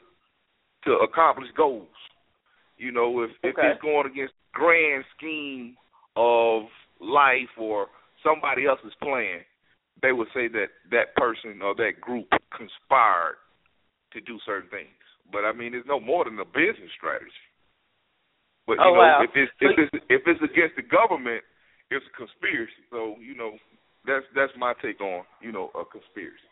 [0.84, 1.88] to accomplish goals,
[2.76, 5.76] you know, if if it's going against the grand scheme
[6.16, 6.64] of
[7.00, 7.86] life or
[8.24, 9.40] somebody else's plan,
[10.02, 13.36] they would say that that person or that group conspired
[14.12, 14.98] to do certain things.
[15.30, 17.30] But I mean, it's no more than a business strategy.
[18.66, 19.24] But you Oh, know, wow.
[19.24, 21.42] if it's if it's if it's against the government,
[21.90, 22.82] it's a conspiracy.
[22.90, 23.56] So you know,
[24.06, 26.48] that's that's my take on you know a conspiracy.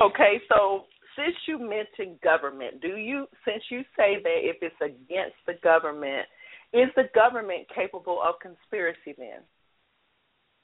[0.00, 0.84] Okay, so
[1.16, 6.26] since you mentioned government, do you since you say that if it's against the government,
[6.72, 9.42] is the government capable of conspiracy then?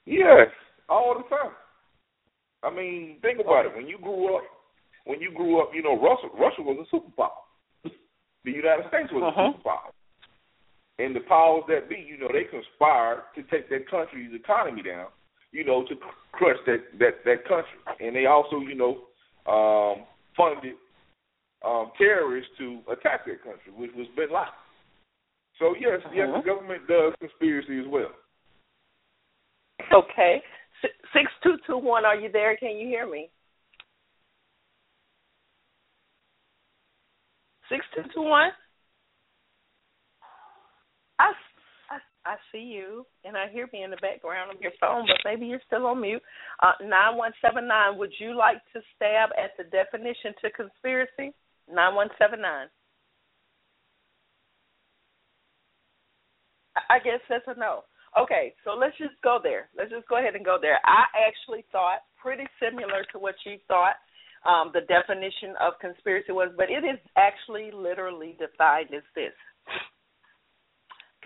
[0.06, 0.48] Yes,
[0.88, 1.52] all the time.
[2.62, 3.74] I mean, think about it.
[3.76, 4.42] When you grew up,
[5.04, 7.44] when you grew up, you know, Russia Russia was a superpower.
[8.44, 9.50] The United States was Uh-huh.
[9.50, 9.90] a superpower.
[10.98, 15.08] And the powers that be, you know, they conspired to take that country's economy down,
[15.56, 15.94] you know, to
[16.32, 17.78] crush that that that country.
[18.00, 18.92] And they also, you know,
[19.50, 20.04] um,
[20.36, 20.74] funded
[21.64, 24.52] um, terrorists to attack that country, which was Bin Laden.
[25.58, 26.42] So yes, yes, Uh-huh.
[26.42, 28.12] the government does conspiracy as well.
[29.92, 30.42] Okay.
[31.12, 32.56] Six two two one, are you there?
[32.58, 33.30] Can you hear me?
[37.70, 38.50] Six two two one.
[41.18, 41.32] I,
[42.26, 45.46] I see you, and I hear me in the background of your phone, but maybe
[45.46, 46.22] you're still on mute.
[46.60, 47.96] Uh, nine one seven nine.
[47.98, 51.30] Would you like to stab at the definition to conspiracy?
[51.70, 52.66] Nine one seven nine.
[56.90, 57.84] I guess that's a no.
[58.18, 59.68] Okay, so let's just go there.
[59.76, 60.80] Let's just go ahead and go there.
[60.84, 63.96] I actually thought pretty similar to what you thought
[64.48, 69.36] um, the definition of conspiracy was, but it is actually literally defined as this.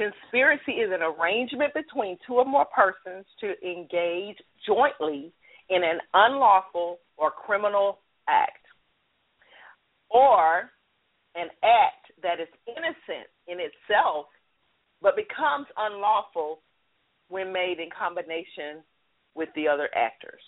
[0.00, 5.30] Conspiracy is an arrangement between two or more persons to engage jointly
[5.68, 8.64] in an unlawful or criminal act,
[10.08, 10.70] or
[11.34, 14.24] an act that is innocent in itself
[15.02, 16.62] but becomes unlawful
[17.28, 18.82] when made in combination
[19.34, 20.40] with the other actors.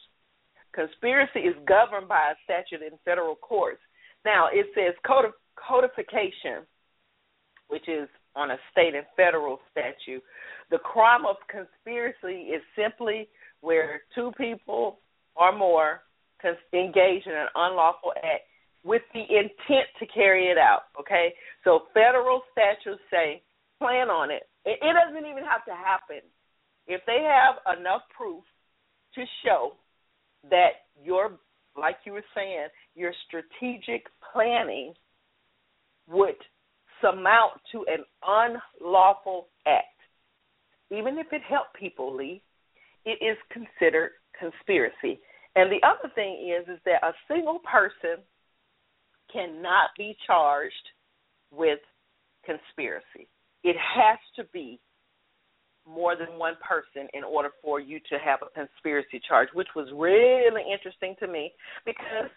[0.74, 3.80] Conspiracy is governed by a statute in federal courts.
[4.24, 4.94] Now, it says
[5.56, 6.64] codification,
[7.68, 10.22] which is on a state and federal statute.
[10.70, 13.28] The crime of conspiracy is simply
[13.60, 14.98] where two people
[15.36, 16.00] or more
[16.72, 18.42] engage in an unlawful act
[18.84, 20.90] with the intent to carry it out.
[20.98, 23.42] Okay, so federal statutes say
[23.78, 24.42] plan on it.
[24.64, 26.22] It, it doesn't even have to happen.
[26.86, 28.42] If they have enough proof
[29.14, 29.72] to show
[30.50, 31.38] that your,
[31.76, 34.94] like you were saying, your strategic planning
[36.08, 36.34] would
[37.02, 38.04] surmount to an
[38.80, 39.86] unlawful act,
[40.90, 42.42] even if it helped people, Lee,
[43.04, 45.20] it is considered conspiracy.
[45.56, 48.24] And the other thing is, is that a single person
[49.32, 50.74] cannot be charged
[51.50, 51.80] with
[52.44, 53.28] conspiracy.
[53.64, 54.80] It has to be
[55.86, 59.88] more than one person in order for you to have a conspiracy charge, which was
[59.94, 61.52] really interesting to me
[61.84, 62.30] because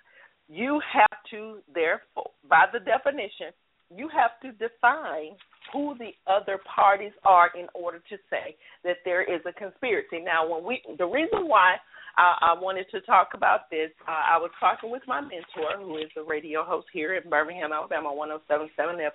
[0.48, 3.54] you have to, therefore, by the definition,
[3.96, 5.36] you have to define
[5.74, 10.20] who the other parties are in order to say that there is a conspiracy.
[10.24, 11.76] Now, when we, the reason why
[12.18, 13.92] I, I wanted to talk about this.
[14.08, 17.74] Uh, I was talking with my mentor, who is a radio host here in Birmingham,
[17.74, 18.70] Alabama, 107.7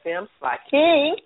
[0.05, 1.17] FM, Sly King.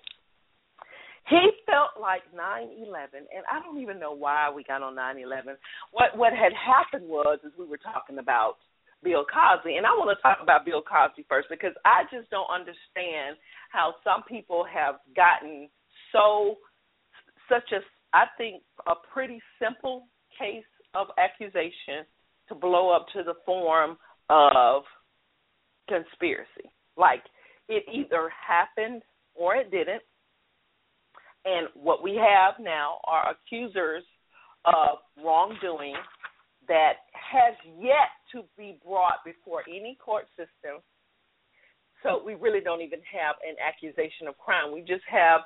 [1.27, 5.57] He felt like 9/11, and I don't even know why we got on 9/11.
[5.91, 8.57] What what had happened was, is we were talking about
[9.05, 12.49] Bill Cosby, and I want to talk about Bill Cosby first because I just don't
[12.49, 13.37] understand
[13.69, 15.69] how some people have gotten
[16.11, 16.55] so
[17.47, 17.79] such a
[18.17, 20.07] I think a pretty simple
[20.39, 20.65] case
[20.95, 22.09] of accusation
[22.49, 23.97] to blow up to the form
[24.29, 24.83] of
[25.87, 26.71] conspiracy.
[26.97, 27.21] Like
[27.69, 29.03] it either happened
[29.35, 30.01] or it didn't.
[31.45, 34.03] And what we have now are accusers
[34.65, 35.93] of wrongdoing
[36.67, 40.81] that has yet to be brought before any court system.
[42.03, 44.71] So we really don't even have an accusation of crime.
[44.71, 45.41] We just have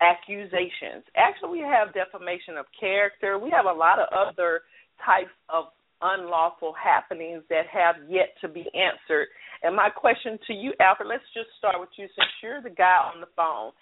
[0.00, 1.04] accusations.
[1.16, 3.38] Actually, we have defamation of character.
[3.38, 4.62] We have a lot of other
[5.04, 5.66] types of
[6.00, 9.26] unlawful happenings that have yet to be answered.
[9.62, 12.96] And my question to you, Alfred, let's just start with you since you're the guy
[13.12, 13.72] on the phone.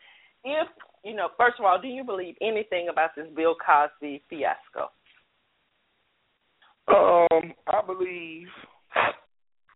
[0.43, 0.69] If,
[1.05, 4.91] you know, first of all, do you believe anything about this Bill Cosby fiasco?
[6.89, 8.49] Um, I believe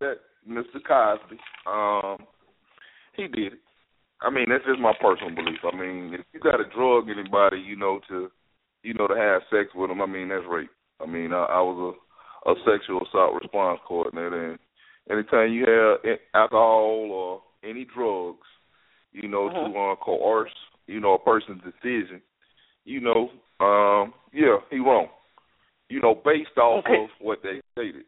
[0.00, 0.16] that
[0.48, 0.80] Mr.
[0.86, 2.26] Cosby, um,
[3.16, 3.58] he did it.
[4.22, 5.58] I mean, that's just my personal belief.
[5.64, 8.30] I mean, if you got to drug anybody, you know, to,
[8.82, 10.70] you know, to have sex with them, I mean, that's rape.
[11.00, 11.96] I mean, I, I was
[12.46, 14.58] a, a sexual assault response coordinator, and
[15.10, 18.46] anytime you have alcohol or any drugs,
[19.12, 19.68] you know, uh-huh.
[19.68, 20.52] to uh, coerce,
[20.86, 22.20] you know, a person's decision,
[22.84, 25.08] you know, um, yeah, he wrong.
[25.90, 27.02] You know, based off okay.
[27.02, 28.04] of what they stated.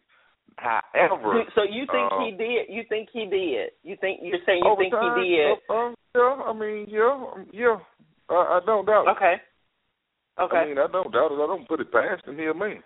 [0.56, 2.66] However, so you think um, he did?
[2.68, 3.70] You think he did?
[3.82, 5.58] You think you're saying you think time, he did?
[5.68, 7.76] Uh, uh, yeah, I mean, yeah, um, yeah.
[8.30, 9.16] I, I don't doubt it.
[9.16, 9.34] Okay.
[10.40, 10.56] Okay.
[10.56, 11.42] I mean, I don't doubt it.
[11.42, 12.38] I don't put it past him.
[12.38, 12.82] He a man.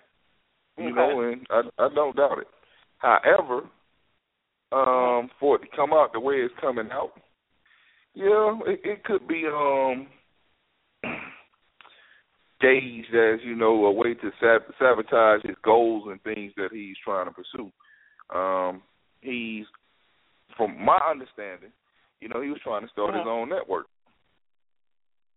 [0.79, 0.95] You okay.
[0.95, 2.47] know, and I I don't doubt it.
[2.99, 3.69] However,
[4.73, 7.13] um, for it to come out the way it's coming out,
[8.15, 10.07] yeah, it, it could be um
[12.61, 16.97] gauged as you know a way to sab- sabotage his goals and things that he's
[17.05, 17.71] trying to pursue.
[18.35, 18.83] Um,
[19.21, 19.67] he's,
[20.57, 21.71] from my understanding,
[22.21, 23.19] you know, he was trying to start uh-huh.
[23.19, 23.87] his own network,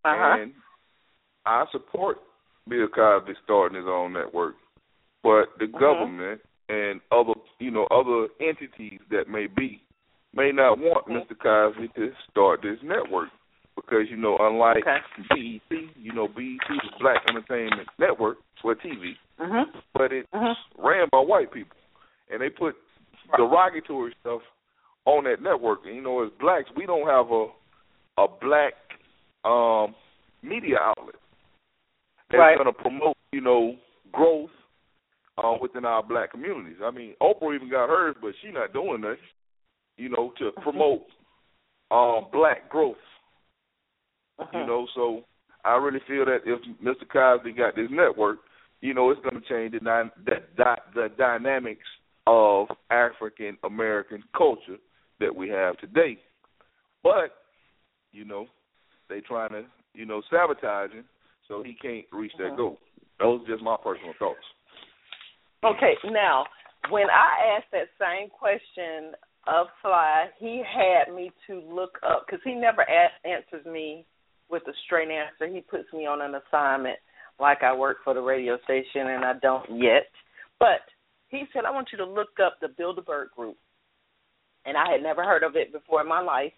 [0.06, 0.42] uh-huh.
[0.42, 0.54] and
[1.46, 2.18] I support
[2.68, 4.56] Bill Cosby starting his own network,
[5.24, 5.80] but the uh-huh.
[5.80, 9.82] government and other, you know, other entities that may be
[10.34, 11.20] may not want uh-huh.
[11.20, 11.38] Mr.
[11.38, 13.30] Cosby to start this network
[13.82, 14.98] because you know, unlike okay.
[15.30, 19.66] BET, you know, BET is Black Entertainment Network for TV, uh-huh.
[19.94, 20.54] but it's uh-huh.
[20.78, 21.78] ran by white people,
[22.32, 22.76] and they put
[23.38, 24.42] derogatory stuff
[25.06, 25.80] on that network.
[25.86, 27.48] And you know, as blacks, we don't have a
[28.22, 28.74] a black
[29.46, 29.96] um
[30.44, 31.16] media outlet
[32.30, 32.58] that's right.
[32.58, 33.76] going to promote, you know,
[34.12, 34.52] growth
[35.38, 36.78] uh, within our black communities.
[36.84, 39.18] I mean, Oprah even got hers, but she's not doing that,
[39.98, 41.06] you know, to promote
[41.90, 42.98] um, black growth.
[44.40, 44.60] Uh-huh.
[44.60, 45.24] You know, so
[45.66, 47.08] I really feel that if Mr.
[47.12, 48.40] Cosby got this network,
[48.82, 51.86] you know, it's going to change the the, the the dynamics
[52.28, 54.78] of African American culture
[55.20, 56.18] that we have today.
[57.04, 57.32] But
[58.12, 58.48] you know,
[59.10, 61.06] they trying to you know sabotage him
[61.48, 62.56] so he can't reach that uh-huh.
[62.56, 62.78] goal.
[63.20, 64.40] Those are just my personal thoughts.
[65.66, 66.46] Okay, now
[66.90, 69.12] when I asked that same question
[69.48, 72.86] of Sly, he had me to look up because he never
[73.26, 74.06] answers me
[74.50, 75.54] with a straight answer.
[75.54, 76.98] He puts me on an assignment
[77.40, 80.08] like I work for the radio station and I don't yet.
[80.60, 80.82] But
[81.30, 83.58] he said, I want you to look up the Bilderberg Group.
[84.66, 86.52] And I had never heard of it before in my life.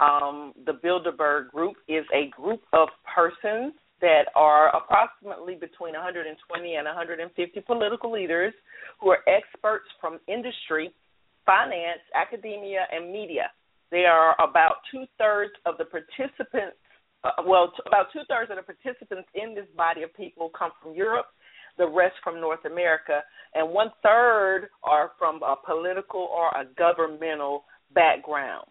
[0.00, 6.86] Um, the Bilderberg Group is a group of persons that are approximately between 120 and
[6.86, 8.54] 150 political leaders
[9.00, 10.90] who are experts from industry,
[11.46, 13.50] finance, academia, and media.
[13.90, 16.81] They are about two thirds of the participants
[17.24, 20.72] uh, well, t- about two thirds of the participants in this body of people come
[20.82, 21.26] from Europe,
[21.78, 23.22] the rest from North America,
[23.54, 28.66] and one third are from a political or a governmental background.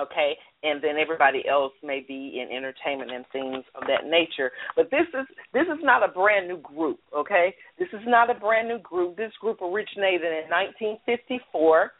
[0.00, 4.52] Okay, and then everybody else may be in entertainment and things of that nature.
[4.76, 7.00] But this is this is not a brand new group.
[7.14, 9.16] Okay, this is not a brand new group.
[9.16, 11.90] This group originated in 1954,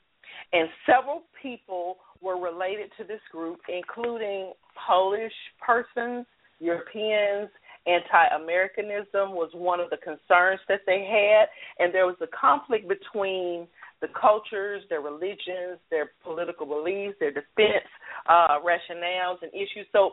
[0.53, 4.53] and several people were related to this group, including
[4.87, 5.33] Polish
[5.65, 6.27] persons,
[6.59, 7.49] Europeans.
[7.87, 11.49] Anti Americanism was one of the concerns that they had,
[11.83, 13.67] and there was a conflict between
[14.03, 17.89] the cultures, their religions, their political beliefs, their defense
[18.29, 19.87] uh, rationales, and issues.
[19.93, 20.13] So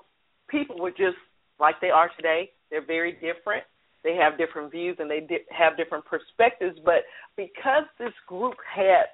[0.49, 1.20] people were just
[1.60, 2.51] like they are today.
[2.72, 3.64] They're very different.
[4.03, 6.80] they have different views and they di- have different perspectives.
[6.86, 7.03] But
[7.36, 9.05] because this group had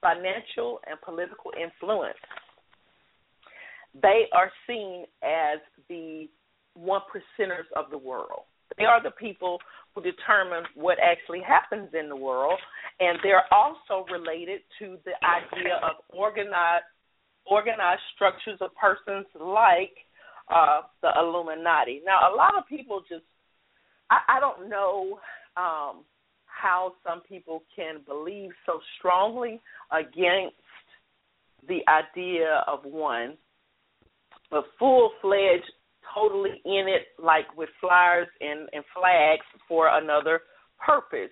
[0.00, 2.18] financial and political influence,
[4.00, 6.28] they are seen as the
[6.74, 8.42] one percenters of the world.
[8.78, 9.58] They are the people
[9.94, 12.58] who determine what actually happens in the world,
[13.00, 16.84] and they're also related to the idea of organized
[17.46, 19.96] organized structures of persons like
[20.54, 22.00] uh, the Illuminati.
[22.04, 23.24] Now, a lot of people just
[24.10, 25.18] I, I don't know
[25.56, 26.04] um,
[26.60, 29.60] how some people can believe so strongly
[29.92, 30.56] against
[31.68, 33.36] the idea of one,
[34.50, 35.70] but full fledged
[36.14, 40.40] totally in it, like with flyers and, and flags for another
[40.84, 41.30] purpose.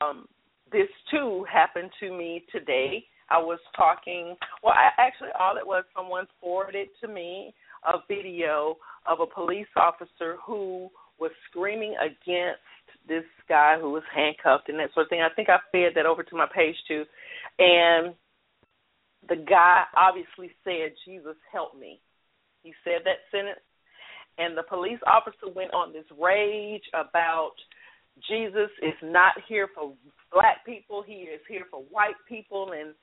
[0.00, 0.26] Um,
[0.70, 3.04] this too happened to me today.
[3.30, 4.36] I was talking.
[4.62, 7.54] Well, I, actually, all it was someone forwarded to me
[7.86, 12.60] a video of a police officer who was screaming against
[13.08, 15.22] this guy who was handcuffed and that sort of thing.
[15.22, 17.04] I think I fed that over to my page too,
[17.58, 18.14] and
[19.28, 22.00] the guy obviously said, "Jesus, help me."
[22.62, 23.60] He said that sentence
[24.38, 27.52] and the police officer went on this rage about
[28.28, 29.92] Jesus is not here for
[30.32, 32.94] black people, he is here for white people and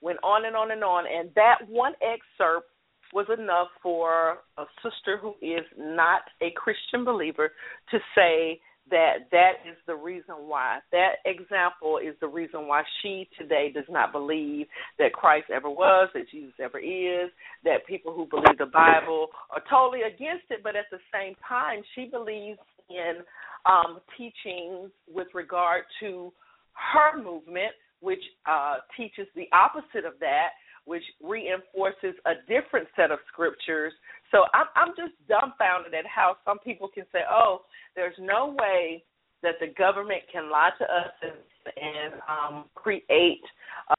[0.00, 2.68] went on and on and on and that one excerpt
[3.12, 7.50] was enough for a sister who is not a Christian believer
[7.90, 10.78] to say that that is the reason why.
[10.92, 14.66] That example is the reason why she today does not believe
[14.98, 17.30] that Christ ever was, that Jesus ever is,
[17.64, 21.82] that people who believe the Bible are totally against it, but at the same time,
[21.94, 22.58] she believes
[22.90, 23.18] in
[23.66, 26.32] um, teachings with regard to
[26.72, 30.50] her movement, which uh, teaches the opposite of that,
[30.84, 33.92] which reinforces a different set of scriptures.
[34.30, 37.62] So I'm, I'm just dumbfounded at how some people can say, "Oh,
[37.96, 39.02] there's no way
[39.42, 41.32] that the government can lie to us and,
[41.76, 43.42] and um, create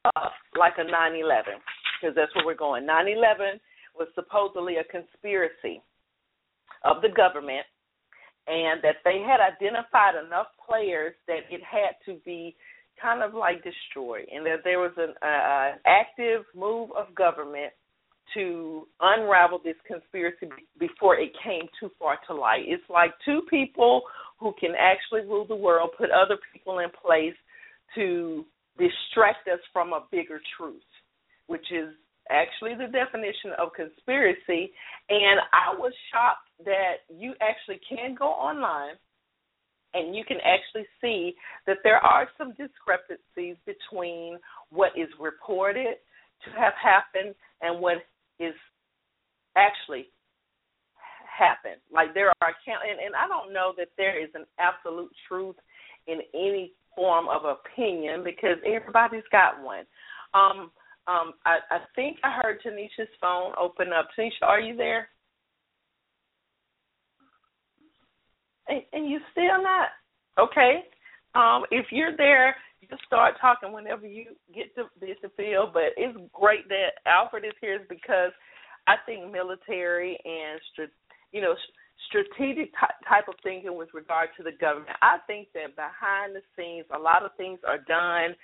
[0.06, 1.58] uh, like a 9/11
[2.00, 2.86] because that's where we're going.
[2.86, 3.60] 9/11
[3.98, 5.82] was supposedly a conspiracy
[6.86, 7.66] of the government,
[8.48, 12.56] and that they had identified enough players that it had to be
[13.02, 17.74] kind of like destroyed, and that there was an uh, active move of government
[18.34, 20.50] to unravel this conspiracy
[20.80, 22.64] before it came too far to light.
[22.66, 24.04] It's like two people
[24.40, 27.36] who can actually rule the world put other people in place
[27.96, 28.46] to
[28.78, 30.82] distract us from a bigger truth,
[31.48, 31.90] which is
[32.30, 34.72] actually the definition of conspiracy.
[35.10, 38.96] And I was shocked that you actually can go online
[39.94, 41.34] and you can actually see
[41.66, 44.38] that there are some discrepancies between
[44.70, 45.98] what is reported
[46.46, 47.98] to have happened and what
[48.40, 48.54] is
[49.58, 50.10] actually
[51.38, 51.80] happen.
[51.92, 55.56] Like there are account and, and I don't know that there is an absolute truth
[56.08, 59.86] in any form of opinion because everybody's got one.
[60.34, 60.72] Um
[61.08, 64.10] um I, I think I heard Tanisha's phone open up.
[64.18, 65.10] Tanisha, are you there?
[68.68, 69.90] And, and you still not
[70.38, 70.84] okay.
[71.36, 72.56] Um, if you're there,
[72.88, 75.70] just start talking whenever you get to to feel.
[75.74, 78.32] But it's great that Alfred is here because
[78.88, 80.60] I think military and
[81.32, 81.56] you know
[82.08, 82.72] strategic
[83.08, 84.96] type of thinking with regard to the government.
[85.02, 88.36] I think that behind the scenes, a lot of things are done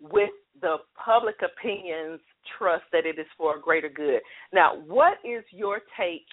[0.00, 0.30] with
[0.60, 2.20] the public opinion's
[2.58, 4.20] trust that it is for a greater good.
[4.52, 6.26] Now, what is your take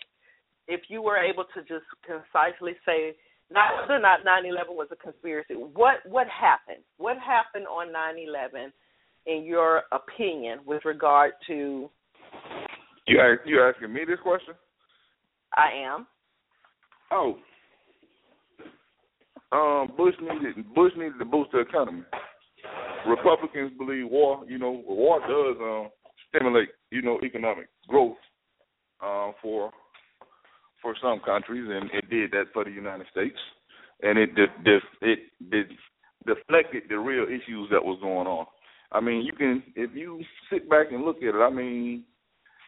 [0.68, 3.16] if you were able to just concisely say
[3.52, 5.56] not whether or not 9/11 was a conspiracy.
[5.56, 6.84] What what happened?
[6.97, 8.72] What happened on 9/11,
[9.26, 11.89] in your opinion, with regard to?
[13.08, 14.54] You ask, you asking me this question?
[15.56, 16.08] I am.
[17.12, 17.38] Oh.
[19.52, 22.04] Um, Bush needed Bush needed to boost the economy.
[23.06, 25.89] Republicans believe war, you know, war does um,
[26.30, 28.16] stimulate, you know, economic growth
[29.04, 29.72] uh, for
[30.82, 33.38] for some countries, and it did that for the United States,
[34.02, 35.20] and it de- de- it
[35.50, 35.78] de-
[36.26, 38.46] deflected the real issues that was going on.
[38.92, 40.22] I mean, you can if you
[40.52, 41.42] sit back and look at it.
[41.42, 42.04] I mean,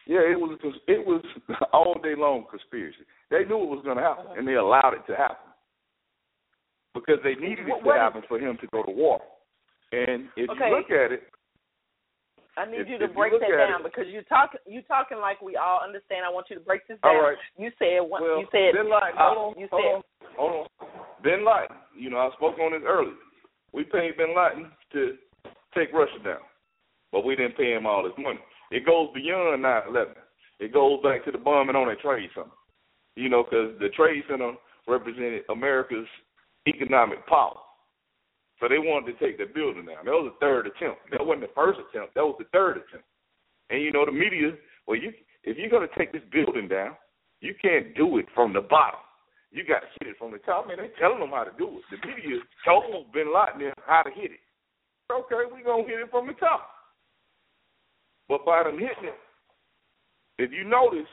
[0.06, 1.22] yeah, it was it was
[1.72, 3.04] all day long conspiracy.
[3.30, 5.52] They knew it was going to happen, and they allowed it to happen
[6.94, 9.20] because they needed it to happen for him to go to war.
[9.92, 10.68] And if okay.
[10.68, 11.22] you look at it,
[12.56, 15.18] I need if, you to break you that down it, because you talk you talking
[15.18, 16.22] like we all understand.
[16.24, 17.16] I want you to break this down.
[17.16, 17.36] All right.
[17.58, 20.02] You said one, well, you said Laden, uh, hold on, you hold said on,
[20.38, 20.66] hold on.
[21.22, 21.76] Bin Laden.
[21.98, 23.18] You know, I spoke on this earlier.
[23.72, 25.18] We paid Bin Laden to
[25.74, 26.46] take Russia down,
[27.10, 28.40] but we didn't pay him all his money.
[28.70, 30.14] It goes beyond 9/11.
[30.60, 32.54] It goes back to the bombing on that trade center.
[33.16, 34.52] You know, because the trade center
[34.86, 36.06] represented America's
[36.66, 37.58] economic power.
[38.60, 40.04] So they wanted to take the building down.
[40.04, 41.10] That was the third attempt.
[41.10, 42.14] That wasn't the first attempt.
[42.14, 43.06] That was the third attempt.
[43.70, 44.52] And you know the media,
[44.86, 46.96] well, you if you're gonna take this building down,
[47.40, 49.00] you can't do it from the bottom.
[49.50, 50.66] You got to hit it from the top.
[50.66, 51.84] Man, they telling them how to do it.
[51.90, 54.42] The media told Bin Laden how to hit it.
[55.12, 56.70] Okay, we gonna hit it from the top.
[58.28, 59.20] But by them hitting it,
[60.38, 61.10] if you notice,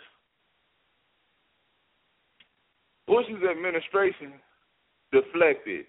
[3.05, 4.33] Bush's administration
[5.11, 5.85] deflected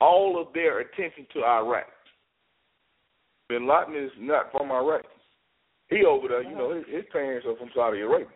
[0.00, 1.86] all of their attention to Iraq.
[3.48, 5.02] Bin Laden is not from Iraq.
[5.88, 8.28] He over there, you know, his, his parents are from Saudi Arabia.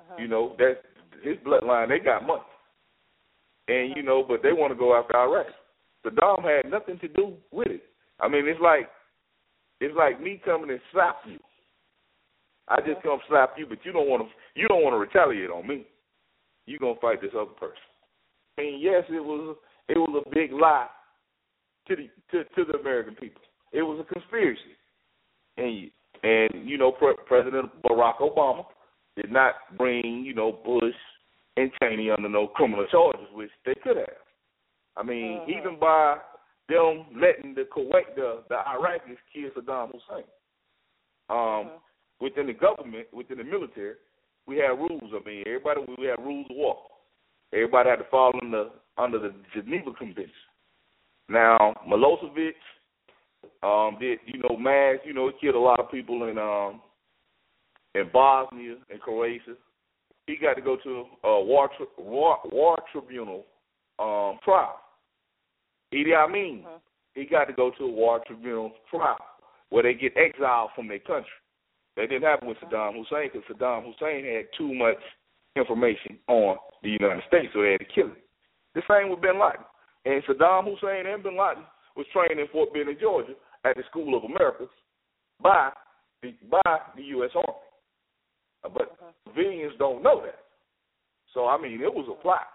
[0.00, 0.16] Uh-huh.
[0.18, 0.80] You know, that's
[1.22, 1.88] his bloodline.
[1.88, 2.42] They got money,
[3.68, 5.46] and you know, but they want to go after Iraq.
[6.04, 7.82] Saddam had nothing to do with it.
[8.20, 8.88] I mean, it's like
[9.80, 11.38] it's like me coming and slap you.
[12.68, 14.60] I just come slap you, but you don't want to.
[14.60, 15.86] You don't want to retaliate on me.
[16.66, 17.76] You gonna fight this other person.
[18.58, 19.56] I mean, yes, it was
[19.88, 20.88] it was a big lie
[21.88, 23.42] to the to, to the American people.
[23.72, 24.60] It was a conspiracy,
[25.56, 25.90] and
[26.22, 28.64] and you know Pre- President Barack Obama
[29.16, 30.94] did not bring you know Bush
[31.56, 34.16] and Cheney under no criminal charges, which they could have.
[34.96, 35.48] I mean, Mhm.
[35.48, 36.18] even by
[36.68, 40.24] them letting the Kuwait the the Iraqis kill Saddam Hussein.
[41.28, 41.80] Um, Mhm.
[42.20, 43.96] within the government, within the military,
[44.46, 45.12] we had rules.
[45.14, 46.78] I mean, everybody we had rules of war.
[47.52, 50.30] Everybody had to fall under under the Geneva Convention.
[51.28, 52.54] Now Milosevic
[53.62, 54.98] um, did you know mass?
[55.04, 56.80] You know, he killed a lot of people in um
[57.94, 59.54] in Bosnia and Croatia.
[60.26, 63.44] He got to go to a war tri- war, war tribunal
[63.98, 64.80] um, trial.
[65.92, 66.80] Idi Amin, Mhm.
[67.14, 69.18] he got to go to a war tribunal trial
[69.68, 71.30] where they get exiled from their country.
[71.96, 74.98] That didn't happen with Saddam Hussein because Saddam Hussein had too much
[75.54, 78.16] information on the United States, so they had to kill him.
[78.74, 79.64] The same with Bin Laden.
[80.04, 81.64] And Saddam Hussein and Bin Laden
[81.96, 84.68] was trained in Fort Benning, Georgia, at the School of Americas
[85.40, 85.70] by
[86.22, 87.30] the by the U.S.
[87.34, 87.58] Army.
[88.64, 88.96] Uh, But
[89.26, 90.38] civilians don't know that.
[91.32, 92.48] So I mean, it was a plot.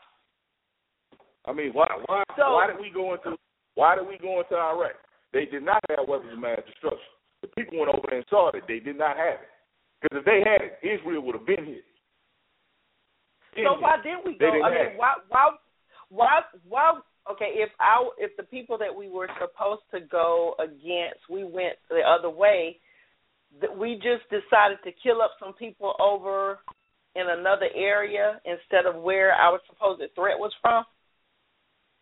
[1.45, 3.38] I mean, why why So- why did we go into
[3.76, 4.95] why did we go into Iraq?
[5.32, 7.05] They did not have weapons of mass destruction.
[7.41, 9.49] The people went over there and saw that they did not have it.
[10.01, 11.86] Because if they had it, Israel would have been here.
[13.55, 14.47] So why didn't we go?
[14.47, 15.55] I mean, why, why,
[16.10, 16.99] why, why?
[17.32, 21.76] Okay, if our if the people that we were supposed to go against, we went
[21.89, 22.78] the other way.
[23.62, 26.60] That we just decided to kill up some people over
[27.16, 30.84] in another area instead of where our supposed threat was from.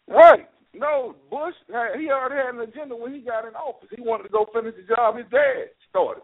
[0.07, 0.47] Right.
[0.73, 3.89] No, Bush uh, he already had an agenda when he got in office.
[3.95, 6.21] He wanted to go finish the job his dad started.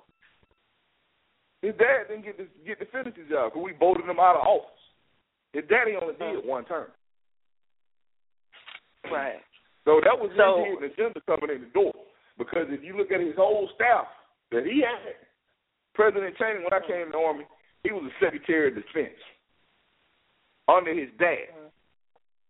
[1.61, 4.35] His dad didn't get to get to finish the job because we voted him out
[4.35, 4.83] of office.
[5.53, 6.41] His daddy only uh-huh.
[6.41, 6.87] did one term.
[9.11, 9.41] Right.
[9.85, 11.93] So that was So- his hidden agenda coming in the door.
[12.37, 14.07] Because if you look at his whole staff
[14.51, 15.15] that he had,
[15.93, 16.91] President Cheney, when I mm-hmm.
[16.91, 17.45] came in the Army,
[17.83, 19.19] he was the Secretary of Defense
[20.67, 21.53] under his dad.
[21.53, 21.67] Mm-hmm.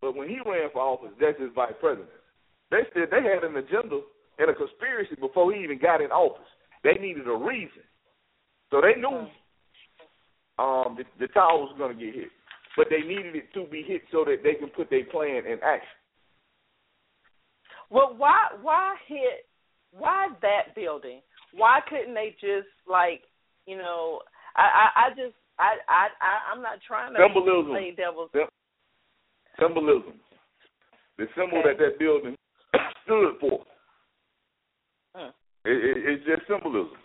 [0.00, 2.08] But when he ran for office, that's his vice president.
[2.70, 4.00] They said they had an agenda
[4.38, 6.48] and a conspiracy before he even got in office.
[6.82, 7.84] They needed a reason.
[8.70, 10.60] So they knew mm-hmm.
[10.60, 12.32] um, the, the tower was going to get hit.
[12.76, 15.60] But they needed it to be hit so that they can put their plan in
[15.62, 15.96] action.
[17.94, 19.46] Well, why why hit
[19.92, 21.20] why that building?
[21.54, 23.22] Why couldn't they just like
[23.66, 24.20] you know?
[24.56, 27.70] I I, I just I I I I'm not trying to Symbolism.
[27.70, 28.30] play devil's.
[29.60, 30.14] Symbolism.
[31.18, 31.68] The symbol Okay.
[31.68, 32.34] that that building
[33.04, 33.62] stood for.
[35.14, 35.30] Hmm.
[35.64, 36.98] It, it, it's just symbolism.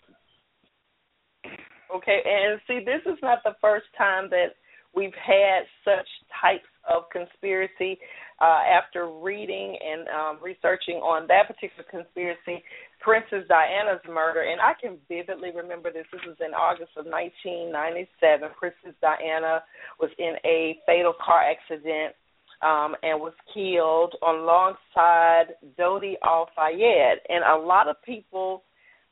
[1.96, 4.54] Okay, and see, this is not the first time that
[4.96, 6.08] we've had such
[6.42, 8.00] types of conspiracy.
[8.42, 12.64] Uh, after reading and um, researching on that particular conspiracy,
[13.02, 16.06] Princess Diana's murder, and I can vividly remember this.
[16.12, 18.50] This was in August of 1997.
[18.58, 19.60] Princess Diana
[20.00, 22.16] was in a fatal car accident
[22.62, 27.20] um, and was killed alongside Dodi Al Fayed.
[27.30, 28.64] And a lot of people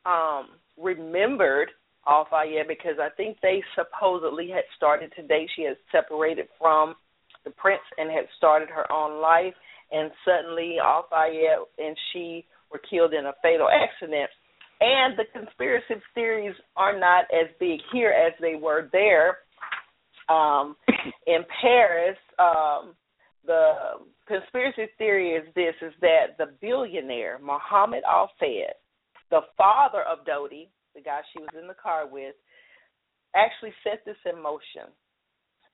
[0.05, 1.69] um, remembered
[2.07, 5.47] Al Fayed because I think they supposedly had started today.
[5.55, 6.95] She had separated from
[7.43, 9.53] the prince and had started her own life.
[9.91, 14.29] And suddenly Al Fayed and she were killed in a fatal accident.
[14.79, 19.39] And the conspiracy theories are not as big here as they were there.
[20.29, 20.75] Um,
[21.25, 22.93] in Paris, um,
[23.45, 23.71] the
[24.27, 28.75] conspiracy theory is this: is that the billionaire Mohammed Al Fayed,
[29.31, 30.67] the father of Dodi,
[30.97, 32.33] the guy she was in the car with,
[33.37, 34.89] actually set this in motion.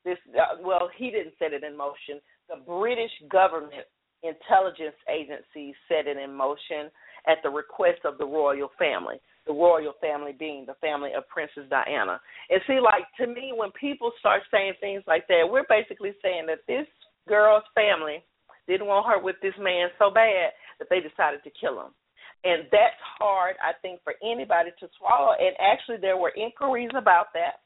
[0.03, 2.19] This uh, well, he didn't set it in motion.
[2.51, 3.87] the British government
[4.23, 6.91] intelligence agencies set it in motion
[7.27, 9.15] at the request of the royal family.
[9.47, 12.19] The royal family being the family of Princess Diana.
[12.49, 16.47] And see, like to me, when people start saying things like that, we're basically saying
[16.47, 16.87] that this
[17.27, 18.23] girl's family
[18.67, 21.91] didn't want her with this man so bad that they decided to kill him.
[22.43, 25.33] And that's hard, I think, for anybody to swallow.
[25.39, 27.63] And actually, there were inquiries about that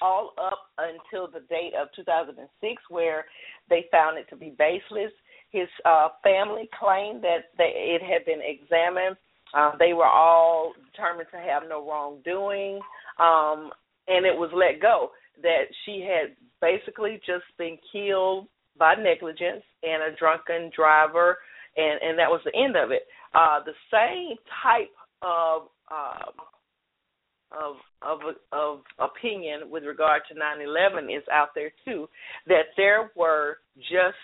[0.00, 3.24] all up until the date of 2006, where
[3.70, 5.12] they found it to be baseless.
[5.50, 9.16] His uh, family claimed that they, it had been examined.
[9.56, 12.80] Uh, they were all determined to have no wrongdoing,
[13.20, 13.70] um,
[14.08, 15.10] and it was let go
[15.42, 21.38] that she had basically just been killed by negligence and a drunken driver,
[21.76, 23.02] and and that was the end of it.
[23.34, 26.30] Uh, the same type of uh,
[27.52, 28.18] of of
[28.52, 32.08] of opinion with regard to 9/11 is out there too,
[32.46, 34.18] that there were just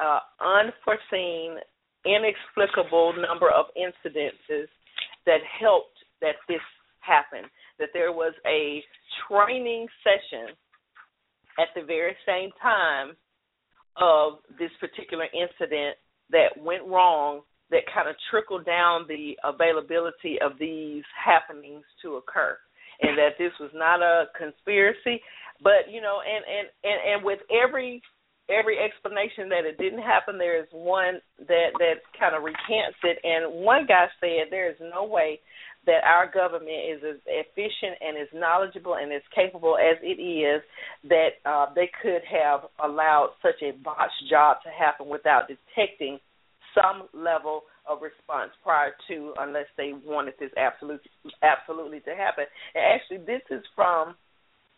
[0.00, 1.56] uh, unforeseen,
[2.04, 4.68] inexplicable number of incidences
[5.26, 6.60] that helped that this
[7.00, 7.44] happen.
[7.78, 8.82] That there was a
[9.28, 10.54] training session
[11.58, 13.16] at the very same time
[13.96, 15.96] of this particular incident
[16.30, 17.40] that went wrong
[17.70, 22.56] that kind of trickled down the availability of these happenings to occur.
[23.00, 25.20] And that this was not a conspiracy
[25.62, 28.02] but you know and and and, and with every
[28.48, 33.18] every explanation that it didn't happen there is one that that kind of recants it.
[33.24, 35.40] And one guy said there is no way
[35.86, 40.62] that our government is as efficient and as knowledgeable and as capable as it is
[41.08, 46.18] that uh, they could have allowed such a botched job to happen without detecting
[46.78, 51.10] some level of response prior to unless they wanted this absolutely
[51.42, 52.44] absolutely to happen.
[52.74, 54.14] And actually this is from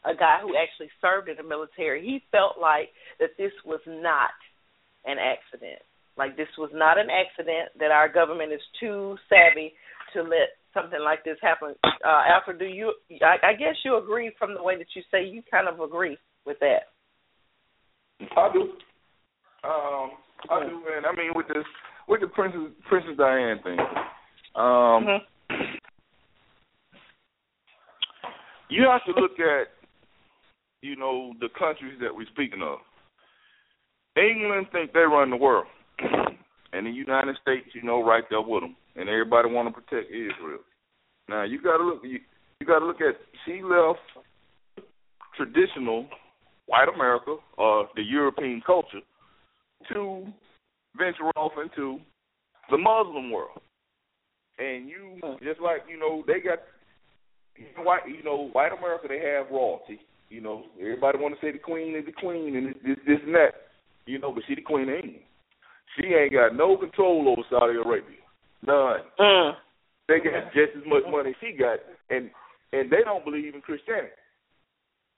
[0.05, 2.01] a guy who actually served in the military.
[2.01, 2.89] He felt like
[3.21, 4.33] that this was not
[5.05, 5.83] an accident.
[6.17, 9.73] Like this was not an accident, that our government is too savvy
[10.13, 11.75] to let something like this happen.
[11.85, 12.93] Uh, Alfred, do you?
[13.23, 16.17] I, I guess you agree from the way that you say you kind of agree
[16.47, 16.91] with that.
[18.37, 18.61] I do.
[19.65, 20.11] Um,
[20.51, 21.05] I do, man.
[21.09, 21.65] I mean, with this,
[22.09, 23.79] with the Princess Princess Diane thing,
[24.57, 25.65] um, mm-hmm.
[28.69, 29.69] you have to look at,
[30.83, 32.79] you know, the countries that we're speaking of.
[34.17, 35.67] England think they run the world,
[36.73, 40.11] and the United States, you know, right there with them and everybody want to protect
[40.11, 40.61] Israel.
[41.29, 42.01] Now you got to look.
[42.03, 42.19] You,
[42.61, 43.17] you got to look at.
[43.47, 44.01] She left
[45.37, 46.07] traditional
[46.67, 49.01] white America or the European culture
[49.93, 50.27] to
[50.97, 51.99] venture off into
[52.71, 53.61] the Muslim world.
[54.59, 56.59] And you just like you know they got
[57.85, 60.01] white you know white America they have royalty.
[60.29, 63.35] You know everybody want to say the queen is the queen and this this and
[63.35, 63.71] that.
[64.07, 65.25] You know, but she the queen of England.
[65.97, 68.23] She ain't got no control over Saudi Arabia.
[68.67, 69.01] None.
[69.19, 69.53] Mm.
[70.09, 71.79] They got just as much money she got,
[72.11, 72.31] and
[72.73, 74.13] and they don't believe in Christianity.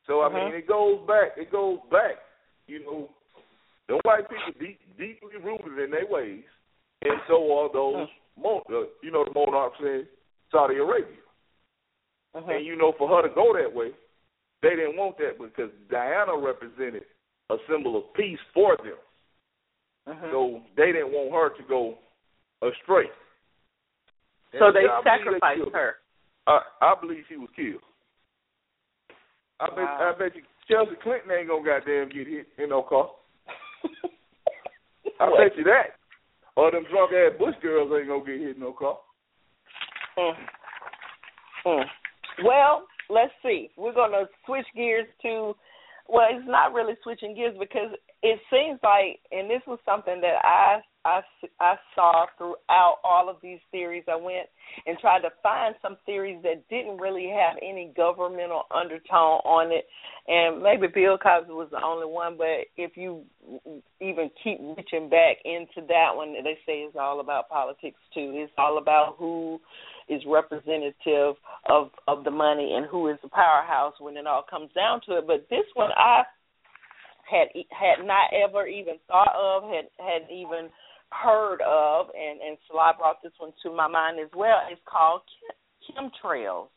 [0.07, 0.59] So I mean, Mhm.
[0.59, 1.37] it goes back.
[1.37, 2.19] It goes back.
[2.67, 3.11] You know,
[3.89, 6.45] the white people deep, deeply rooted in their ways,
[7.03, 8.09] and so are those.
[8.41, 10.07] Mo- uh, you know, the monarchs in
[10.51, 11.21] Saudi Arabia.
[12.35, 12.57] Mhm.
[12.57, 13.93] And you know, for her to go that way,
[14.63, 17.05] they didn't want that because Diana represented
[17.51, 18.97] a symbol of peace for them.
[20.09, 20.31] Mhm.
[20.31, 21.99] So they didn't want her to go
[22.63, 23.11] astray.
[24.59, 25.99] So they I sacrificed killed her.
[26.47, 27.83] I, I believe she was killed.
[29.61, 30.09] I bet Wow.
[30.09, 33.11] I bet you Chelsea Clinton ain't gonna goddamn get hit in no car.
[35.23, 35.39] I What?
[35.39, 35.97] bet you that.
[36.57, 38.99] Or them drunk ass Bush girls ain't gonna get hit in no car.
[40.19, 40.35] Mm.
[41.67, 41.85] Mm.
[42.45, 43.71] Well, let's see.
[43.77, 45.55] We're going to switch gears to,
[46.09, 47.93] well, it's not really switching gears because
[48.23, 51.21] it seems like, and this was something that I I,
[51.61, 54.05] I saw throughout all of these theories.
[54.09, 54.47] I went
[54.87, 59.87] and tried to find some theories that didn't really have any governmental undertone on it.
[60.29, 63.25] And maybe Bill Cosby was the only one, but if you
[64.01, 68.33] even keep reaching back into that one, they say it's all about politics too.
[68.35, 69.61] It's all about who
[70.09, 71.35] is representative
[71.69, 75.19] of of the money and who is the powerhouse when it all comes down to
[75.19, 75.27] it.
[75.27, 76.23] But this one I
[77.29, 80.69] had had not ever even thought of, had had even
[81.13, 84.59] heard of, and and Salah brought this one to my mind as well.
[84.71, 85.23] It's called
[85.87, 86.69] chemtrails.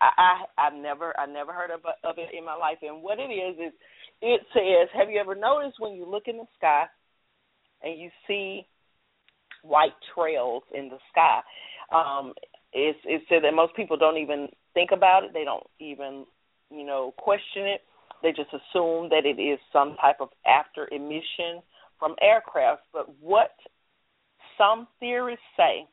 [0.00, 3.18] I, I I've never I never heard of of it in my life, and what
[3.18, 3.72] it is is
[4.20, 6.84] it says, have you ever noticed when you look in the sky
[7.82, 8.66] and you see
[9.62, 11.40] white trails in the sky?
[11.94, 12.32] Um,
[12.72, 15.32] it's it said that most people don't even think about it.
[15.32, 16.24] They don't even
[16.70, 17.82] you know question it
[18.22, 21.60] they just assume that it is some type of after emission
[22.02, 22.82] from aircraft.
[22.92, 23.52] But what
[24.58, 25.86] some theorists say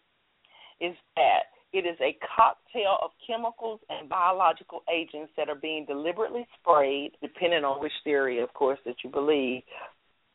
[0.82, 6.47] is that it is a cocktail of chemicals and biological agents that are being deliberately
[6.60, 9.62] sprayed, depending on which theory, of course, that you believe,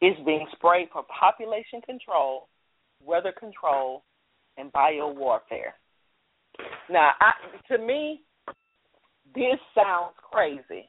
[0.01, 2.47] is being sprayed for population control,
[3.05, 4.05] weather control,
[4.57, 5.75] and biowarfare.
[6.89, 7.33] Now, I,
[7.73, 8.23] to me,
[9.35, 10.89] this sounds crazy.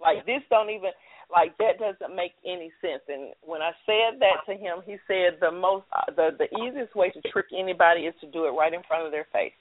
[0.00, 0.90] Like this don't even
[1.34, 3.02] like that doesn't make any sense.
[3.10, 7.10] And when I said that to him, he said the most the the easiest way
[7.10, 9.58] to trick anybody is to do it right in front of their face,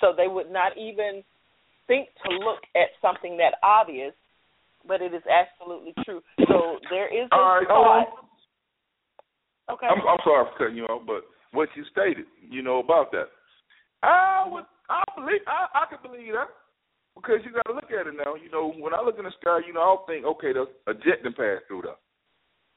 [0.00, 1.26] so they would not even
[1.86, 4.14] think to look at something that obvious,
[4.86, 6.22] but it is absolutely true.
[6.48, 8.06] So there is All right, thought.
[9.70, 9.86] Okay.
[9.86, 13.26] I'm, I'm sorry for cutting you off, but what you stated, you know about that,
[14.02, 16.46] I would, I believe, I, I can believe that
[17.16, 18.36] because you got to look at it now.
[18.36, 20.94] You know, when I look in the sky, you know, I'll think, okay, there's a
[20.94, 21.98] jet that passed through there.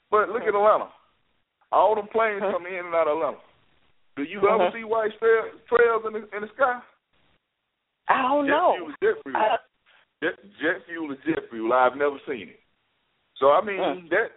[0.09, 0.89] But look at Atlanta.
[1.71, 3.43] All them planes come in and out of Atlanta.
[4.17, 4.71] Do you ever Uh-huh.
[4.73, 6.81] see white trail, trails in the in the sky?
[8.09, 8.73] I don't jet know.
[8.75, 9.37] Fuel is jet fuel.
[9.37, 9.57] I,
[10.21, 11.71] Jet, jet fuel is jet fuel.
[11.71, 12.59] I've never seen it.
[13.37, 14.09] So I mean Mm.
[14.09, 14.31] that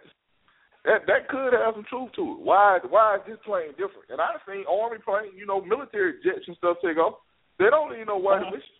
[0.85, 2.39] that that could have some truth to it.
[2.39, 4.07] Why why is this plane different?
[4.09, 7.19] And I've seen army planes, you know, military jets and stuff take off.
[7.57, 8.53] They don't need no white Mhm.
[8.53, 8.79] emissions.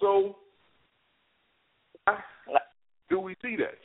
[0.00, 0.36] So
[2.04, 2.18] why
[3.08, 3.78] do we see that?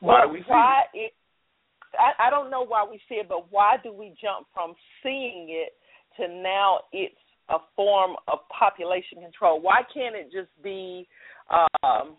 [0.00, 1.12] Why do we see why it?
[1.98, 5.48] I, I don't know why we see it, but why do we jump from seeing
[5.50, 5.72] it
[6.16, 7.14] to now it's
[7.48, 9.60] a form of population control?
[9.60, 11.08] Why can't it just be
[11.50, 12.16] um,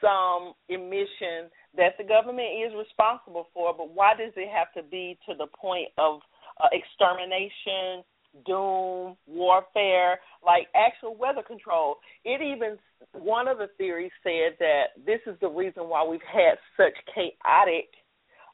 [0.00, 3.72] some emission that the government is responsible for?
[3.76, 6.20] But why does it have to be to the point of
[6.60, 8.04] uh, extermination,
[8.46, 11.96] doom, warfare, like actual weather control?
[12.24, 12.78] It even
[13.12, 17.88] one of the theories said that this is the reason why we've had such chaotic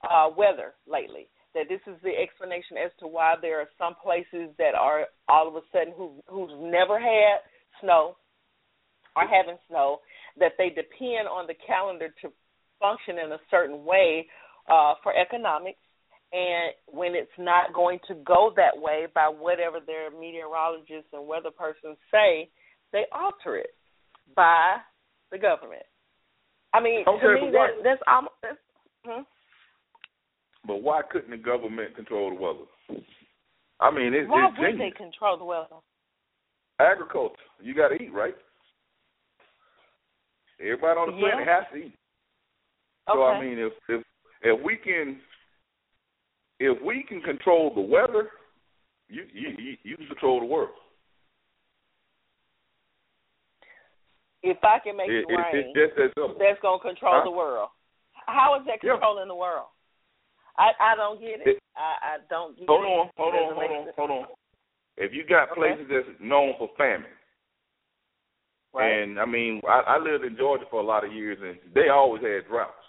[0.09, 1.29] uh, weather lately.
[1.55, 5.49] That this is the explanation as to why there are some places that are all
[5.49, 7.41] of a sudden who who's never had
[7.81, 8.17] snow
[9.17, 10.01] are having snow.
[10.39, 12.33] That they depend on the calendar to
[12.79, 14.27] function in a certain way
[14.71, 15.79] uh, for economics.
[16.33, 21.51] And when it's not going to go that way by whatever their meteorologists and weather
[21.51, 22.51] persons say,
[22.93, 23.75] they alter it
[24.37, 24.77] by
[25.33, 25.83] the government.
[26.75, 28.35] I mean, Okay, to me, why- that, that's almost.
[28.43, 28.59] That's,
[29.07, 29.23] hmm?
[30.67, 33.03] But why couldn't the government control the weather?
[33.81, 34.93] I mean, it, Why it's would genius.
[34.93, 35.77] they control the weather?
[36.79, 37.37] Agriculture.
[37.63, 38.35] You got to eat, right?
[40.61, 41.31] Everybody on the Yeah.
[41.31, 41.95] planet has to eat.
[43.07, 44.05] So I mean, if if
[44.43, 45.21] if we can
[46.61, 48.31] if we can control the weather,
[49.09, 50.71] you you you, can control the world.
[54.43, 57.25] If I can make It, it, it, rain, just that that's going to control Huh?
[57.25, 57.71] the world.
[58.27, 58.93] How is that Yeah.
[58.93, 59.67] controlling the world?
[60.57, 61.47] I I don't get it.
[61.47, 62.89] It- I I don't get Hold it.
[62.89, 64.27] on, hold on, hold on, hold on.
[64.97, 65.61] If you got Okay.
[65.61, 67.11] places that's known for famine,
[68.75, 68.91] Right.
[68.91, 71.89] and I mean, I, I lived in Georgia for a lot of years, and they
[71.89, 72.85] always had droughts,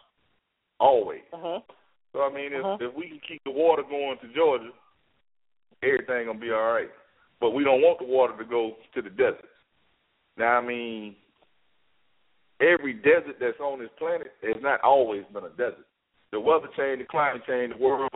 [0.80, 1.22] always.
[1.32, 1.64] Mhm.
[2.14, 2.82] So I mean, if Mhm.
[2.82, 4.72] if we can keep the water going to Georgia,
[5.84, 6.90] everything gonna be all right.
[7.40, 9.50] But we don't want the water to go to the desert.
[10.38, 11.16] Now I mean,
[12.60, 15.86] every desert that's on this planet has not always been a desert.
[16.32, 18.12] The weather change, the climate change, the world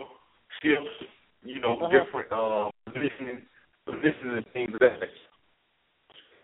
[0.62, 1.04] shifts.
[1.46, 1.92] You know, Mhm.
[1.92, 3.46] different um, positioning,
[3.86, 5.30] positions and things of that nature.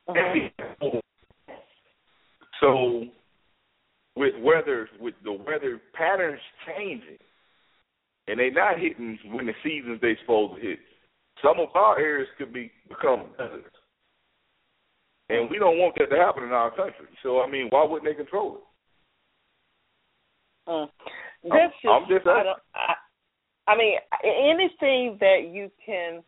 [0.10, 1.02] Mhm.
[2.60, 3.08] So,
[4.16, 7.20] with weather, with the weather patterns changing,
[8.30, 10.80] and they're not hitting when the seasons they supposed to hit,
[11.44, 13.76] some of our areas could be become deserts,
[15.30, 17.08] and we don't want that to happen in our country.
[17.24, 18.62] So, I mean, why wouldn't they control it?
[20.70, 20.90] Mm.
[21.44, 26.22] That's just, I'm just I, I, I mean, anything that you can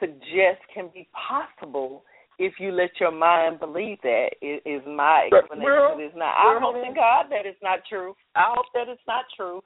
[0.00, 2.04] suggest can be possible
[2.38, 5.62] if you let your mind believe that is, is my explanation.
[5.62, 6.34] well, it is not.
[6.34, 6.94] I well, hope to.
[6.94, 8.14] God that it's not true.
[8.34, 9.62] I hope that it's not true.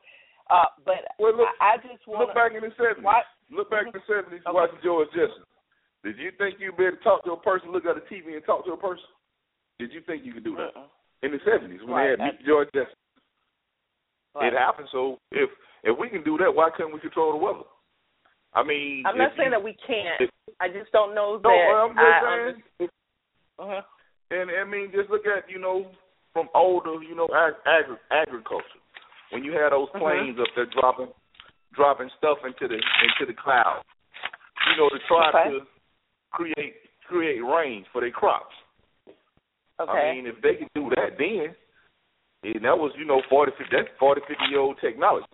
[0.51, 3.05] Uh, but Well, look- I, I just want Look back in the seventies.
[3.53, 4.40] Look back in the seventies.
[4.46, 4.55] Okay.
[4.55, 5.44] Watch George Jetson.
[6.05, 8.32] Did you think you'd be able to talk to a person, look at a TV,
[8.36, 9.05] and talk to a person?
[9.78, 10.88] Did you think you could do that Mm-mm.
[11.22, 12.16] in the seventies when Right.
[12.16, 12.94] they had Meet George Jetson?
[14.34, 14.53] Right.
[14.53, 14.88] It happened.
[14.92, 15.51] So if
[15.84, 17.66] if we can do that, why couldn't we control the weather?
[18.55, 20.20] I mean, I'm not saying you- that we can't.
[20.22, 20.30] if-
[20.61, 22.90] I just don't know that No, I'm just I saying.
[23.59, 23.82] uh-huh.
[24.30, 25.90] And I mean, just look at you know
[26.32, 28.78] from older, you know, ag- agri- agriculture.
[29.30, 29.98] When you had those Mhm.
[29.98, 31.12] planes up there dropping,
[31.72, 33.86] dropping stuff into the into the clouds,
[34.66, 35.50] you know, to try Okay.
[35.50, 35.66] to
[36.32, 38.54] create create rain for their crops.
[39.80, 40.10] Okay.
[40.10, 41.56] I mean, if they could do that, then
[42.44, 45.26] And that was, you know, 40, that's 40, 50 year old technology.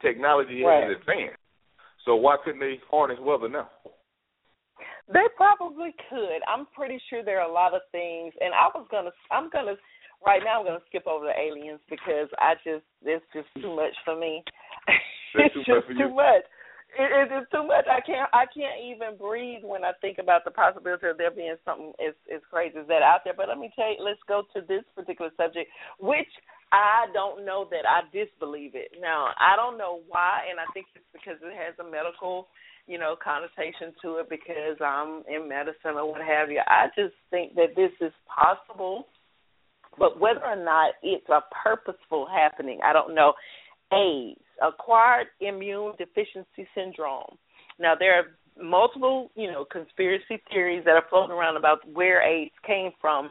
[0.00, 0.84] Technology Right.
[0.84, 1.36] has advanced.
[2.04, 3.68] So why couldn't they harness weather now?
[5.08, 6.40] They probably could.
[6.46, 9.76] I'm pretty sure there are a lot of things, and I was gonna, I'm gonna,
[10.24, 13.94] right now I'm gonna skip over the aliens because I just, it's just too much
[14.04, 14.42] for me.
[15.32, 16.42] It's too just too much.
[16.98, 17.86] It, it is too much.
[17.86, 21.54] I can't, I can't even breathe when I think about the possibility of there being
[21.62, 23.34] something as as crazy as that out there.
[23.36, 25.70] But let me tell you, let's go to this particular subject,
[26.02, 26.26] which
[26.72, 28.98] I don't know that I disbelieve it.
[29.00, 32.46] Now, I don't know why, and I think it's because it has a medical,
[32.86, 36.60] you know, connotation to it because I'm in medicine or what have you.
[36.66, 39.06] I just think that this is possible,
[39.98, 43.32] but whether or not it's a purposeful happening, I don't know.
[43.92, 47.36] AIDS, acquired immune deficiency syndrome.
[47.78, 48.24] Now, there are
[48.62, 53.30] multiple, you know, conspiracy theories that are floating around about where AIDS came from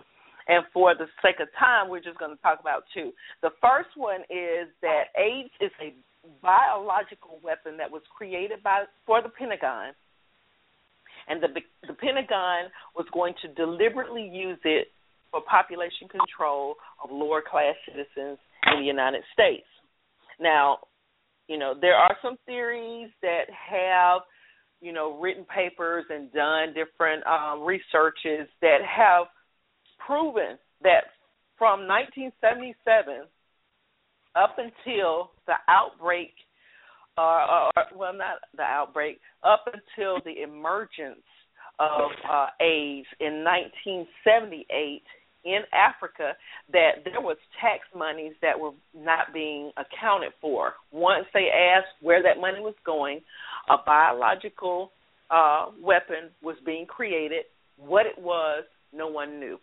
[0.49, 3.13] and for the sake of time, we're just going to talk about two.
[3.43, 5.93] The first one is that AIDS is a
[6.41, 9.93] biological weapon that was created by for the Pentagon,
[11.29, 11.49] and the
[11.87, 14.87] the Pentagon was going to deliberately use it
[15.31, 18.37] for population control of lower class citizens
[18.71, 19.67] in the United States.
[20.39, 20.79] Now,
[21.47, 24.21] you know, there are some theories that have,
[24.81, 29.27] you know, written papers and done different um, researches that have
[30.05, 31.05] proven that
[31.57, 33.25] from 1977
[34.35, 36.33] up until the outbreak,
[37.17, 41.25] uh, or, well, not the outbreak, up until the emergence
[41.79, 45.01] of uh, AIDS in 1978
[45.45, 46.33] in Africa,
[46.71, 50.73] that there was tax monies that were not being accounted for.
[50.91, 53.21] Once they asked where that money was going,
[53.69, 54.91] a biological
[55.29, 57.45] uh, weapon was being created.
[57.77, 58.63] What it was,
[58.93, 59.59] no one knew.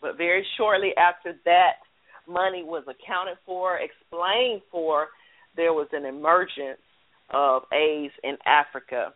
[0.00, 1.76] But very shortly after that
[2.28, 5.08] money was accounted for, explained for,
[5.56, 6.78] there was an emergence
[7.30, 9.12] of AIDS in Africa.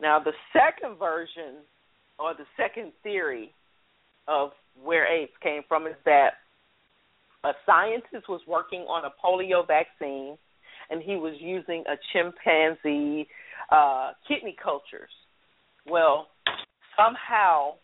[0.00, 1.62] Now, the second version
[2.18, 3.54] or the second theory
[4.26, 4.50] of
[4.82, 6.34] where AIDS came from is that
[7.44, 10.36] a scientist was working on a polio vaccine
[10.90, 13.26] and he was using a chimpanzee
[13.70, 15.10] uh, kidney cultures.
[15.86, 16.28] Well,
[16.96, 17.74] somehow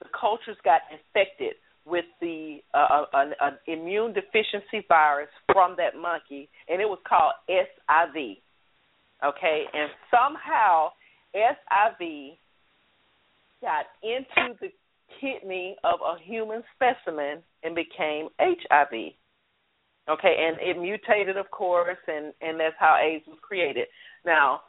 [0.00, 1.54] the cultures got infected
[1.86, 7.32] with the uh, an, an immune deficiency virus from that monkey, and it was called
[7.48, 8.38] SIV.
[9.24, 10.90] Okay, and somehow
[11.34, 12.36] SIV
[13.60, 14.68] got into the
[15.20, 19.12] kidney of a human specimen and became HIV.
[20.10, 23.88] Okay, and it mutated, of course, and and that's how AIDS was created.
[24.24, 24.62] Now,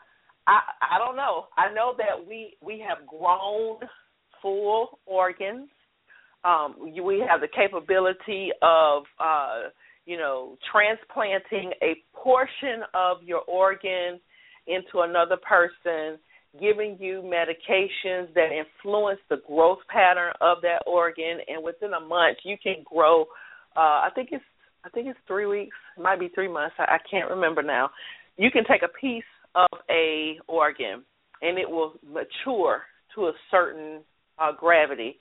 [0.47, 1.45] I I don't know.
[1.57, 3.79] I know that we we have grown
[4.41, 5.69] full organs.
[6.43, 9.69] Um, we have the capability of uh,
[10.05, 14.19] you know transplanting a portion of your organ
[14.67, 16.19] into another person
[16.59, 22.37] giving you medications that influence the growth pattern of that organ and within a month
[22.43, 23.23] you can grow
[23.75, 24.43] uh I think it's
[24.83, 27.89] I think it's 3 weeks, it might be 3 months, I, I can't remember now.
[28.37, 29.23] You can take a piece
[29.55, 31.03] of a organ
[31.41, 32.81] and it will mature
[33.15, 34.01] to a certain
[34.39, 35.19] uh gravity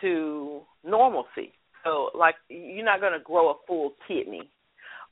[0.00, 1.52] to normalcy.
[1.84, 4.50] So like you're not going to grow a full kidney.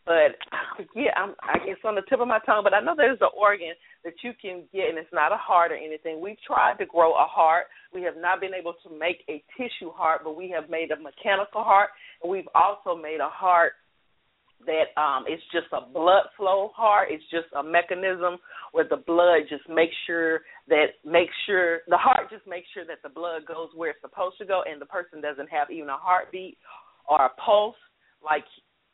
[0.07, 0.37] But
[0.95, 3.33] yeah, I'm I it's on the tip of my tongue, but I know there's an
[3.37, 3.73] organ
[4.05, 6.21] that you can get and it's not a heart or anything.
[6.21, 7.67] We've tried to grow a heart.
[7.93, 11.01] We have not been able to make a tissue heart, but we have made a
[11.01, 11.91] mechanical heart
[12.23, 13.73] and we've also made a heart
[14.67, 17.09] that um it's just a blood flow heart.
[17.11, 18.37] It's just a mechanism
[18.73, 23.01] where the blood just makes sure that makes sure the heart just makes sure that
[23.03, 25.97] the blood goes where it's supposed to go and the person doesn't have even a
[25.97, 26.59] heartbeat
[27.09, 27.77] or a pulse
[28.25, 28.45] like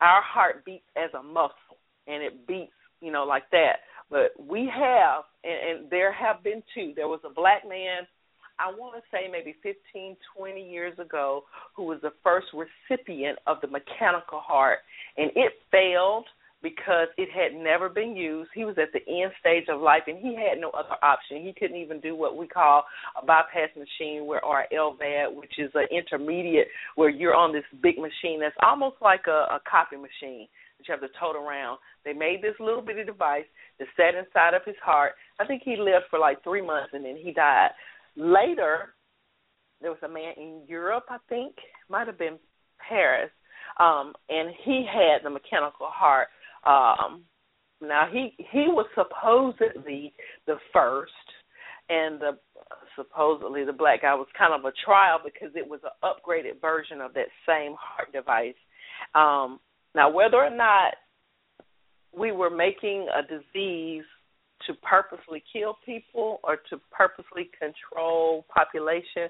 [0.01, 3.81] our heart beats as a muscle and it beats, you know, like that.
[4.11, 6.93] But we have, and, and there have been two.
[6.97, 8.07] There was a black man,
[8.59, 11.45] I want to say maybe 15, 20 years ago,
[11.75, 14.81] who was the first recipient of the mechanical heart,
[15.17, 16.27] and it failed
[16.63, 18.51] because it had never been used.
[18.55, 21.43] He was at the end stage of life, and he had no other option.
[21.43, 22.85] He couldn't even do what we call
[23.21, 27.97] a bypass machine, where or LVAD, which is an intermediate, where you're on this big
[27.97, 30.47] machine that's almost like a, a copy machine
[30.77, 31.79] that you have to tote around.
[32.05, 33.49] They made this little bitty device
[33.79, 35.13] that sat inside of his heart.
[35.39, 37.71] I think he lived for like three months, and then he died.
[38.17, 38.95] Later,
[39.81, 41.55] there was a man in Europe, I think,
[41.89, 42.39] might have been
[42.87, 43.31] Paris,
[43.79, 46.29] um, and he had the mechanical heart
[46.67, 47.25] um,
[47.81, 50.13] now he he was supposedly
[50.47, 51.13] the first,
[51.89, 52.39] and the
[52.97, 57.01] supposedly the black guy was kind of a trial because it was an upgraded version
[57.01, 58.55] of that same heart device.
[59.15, 59.61] Um,
[59.95, 60.95] Now, whether or not
[62.17, 64.05] we were making a disease
[64.67, 69.29] to purposely kill people or to purposely control population,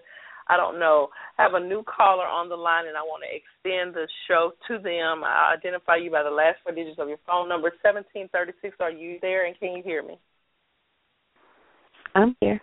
[0.51, 1.09] I don't know.
[1.39, 4.51] I have a new caller on the line, and I want to extend the show
[4.67, 5.23] to them.
[5.23, 8.77] I identify you by the last four digits of your phone number, 1736.
[8.81, 10.19] Are you there, and can you hear me?
[12.17, 12.61] I'm here.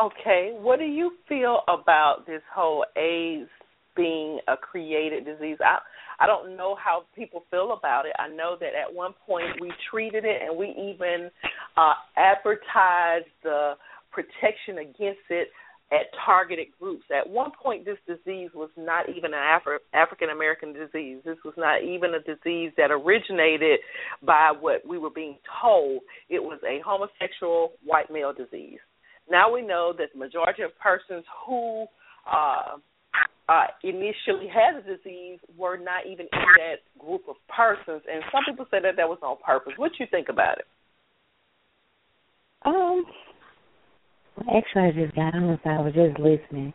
[0.00, 3.50] Okay, what do you feel about this whole AIDS
[3.94, 5.58] being a created disease?
[5.60, 5.78] I
[6.22, 8.12] I don't know how people feel about it.
[8.18, 11.30] I know that at one point we treated it and we even
[11.76, 13.74] uh advertised the
[14.12, 15.48] protection against it
[15.92, 17.04] at targeted groups.
[17.10, 21.18] At one point, this disease was not even an Afri- African American disease.
[21.24, 23.80] This was not even a disease that originated
[24.22, 26.02] by what we were being told.
[26.28, 28.78] It was a homosexual white male disease.
[29.28, 31.86] Now we know that the majority of persons who
[32.30, 32.76] uh,
[33.48, 38.42] uh, initially had the disease were not even in that group of persons, and some
[38.48, 39.72] people say that that was on purpose.
[39.76, 40.66] What do you think about it?
[42.64, 43.04] Um,
[44.48, 46.72] actually, I just got on, so I was just listening.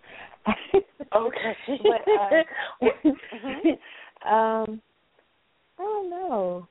[1.16, 1.58] okay.
[1.84, 2.88] but,
[4.26, 4.82] uh, um,
[5.78, 6.68] I don't know.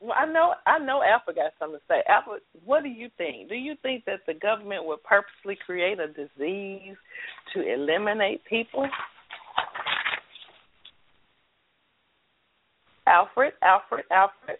[0.00, 2.02] Well, I know I know Alpha got something to say.
[2.08, 3.48] Alpha, what do you think?
[3.48, 6.96] Do you think that the government would purposely create a disease
[7.52, 8.88] to eliminate people?
[13.08, 14.58] Alfred, Alfred, Alfred.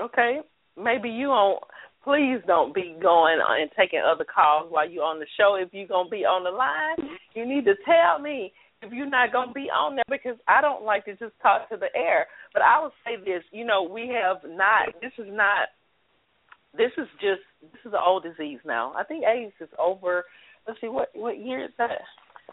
[0.00, 0.40] Okay,
[0.76, 1.60] maybe you don't.
[2.02, 5.56] Please don't be going and taking other calls while you're on the show.
[5.58, 8.52] If you're gonna be on the line, you need to tell me
[8.84, 11.68] if you're not going to be on there because I don't like to just talk
[11.70, 12.26] to the air.
[12.52, 15.00] But I will say this, you know, we have not.
[15.00, 15.68] This is not.
[16.76, 17.42] This is just.
[17.62, 18.92] This is an old disease now.
[18.96, 20.24] I think AIDS is over.
[20.66, 22.04] Let's see what what year is that?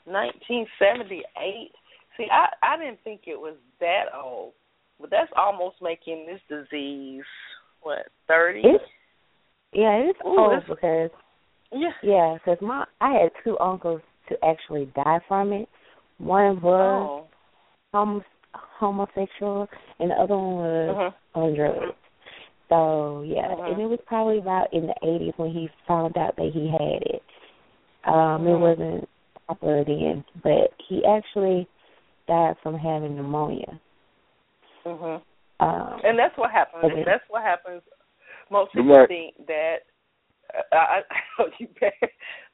[0.06, 1.72] 1978.
[2.18, 4.54] See, I I didn't think it was that old,
[5.00, 7.24] but that's almost making this disease
[7.82, 8.62] what 30.
[8.64, 8.84] It's,
[9.74, 11.12] yeah, it's Ooh, old that's- because
[11.72, 11.92] Yeah.
[12.04, 15.68] yeah, because my I had two uncles to actually die from it.
[16.18, 17.28] One was Oh.
[17.94, 18.24] homo-
[18.54, 19.68] homosexual,
[20.00, 21.14] and the other one was Mhm.
[21.36, 21.96] on drugs.
[22.70, 23.72] So yeah, Mhm.
[23.72, 27.02] and it was probably about in the eighties when he found out that he had
[27.04, 27.24] it.
[28.06, 28.60] Um, it Mhm.
[28.60, 29.10] wasn't
[29.48, 31.68] popular then, but he actually
[32.28, 33.80] died from having pneumonia.
[34.86, 35.22] Mhm.
[35.62, 36.84] Um, And that's what happens.
[36.86, 37.04] Okay.
[37.06, 37.82] That's what happens.
[38.50, 39.08] Most people luck.
[39.08, 39.78] think that.
[40.54, 41.02] Uh, I,
[41.40, 41.94] I, you bet.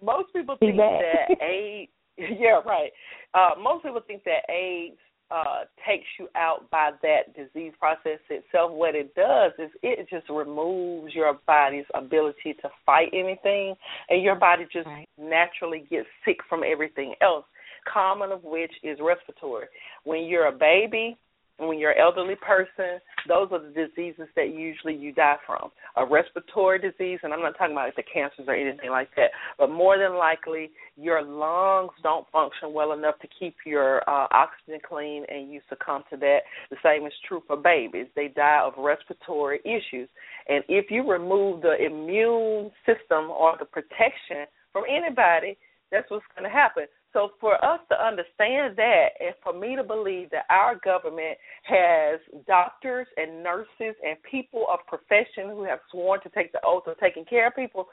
[0.01, 1.91] Most people think that AIDS.
[2.19, 2.89] Yeah, right.
[3.35, 4.97] Uh, most people think that AIDS
[5.29, 8.71] uh, takes you out by that disease process itself.
[8.71, 13.75] What it does is it just removes your body's ability to fight anything,
[14.09, 15.07] and your body just Right.
[15.19, 17.45] naturally gets sick from everything else.
[17.91, 19.67] Common of which is respiratory.
[20.03, 21.17] When you're a baby,
[21.57, 25.71] when you're an elderly person, those are the diseases that usually you die from.
[25.95, 29.31] A respiratory disease, and I'm not talking about like the cancers or anything like that,
[29.57, 34.79] but more than likely your lungs don't function well enough to keep your uh, oxygen
[34.87, 36.39] clean and you succumb to that.
[36.69, 38.07] The same is true for babies.
[38.15, 40.09] They die of respiratory issues.
[40.47, 45.57] And if you remove the immune system or the protection from anybody,
[45.91, 46.85] that's what's going to happen.
[47.17, 52.19] So for us to understand that, and for me to believe that our government has
[52.45, 56.95] doctors and nurses and people of profession who have sworn to take the oath of
[56.99, 57.87] taking care of people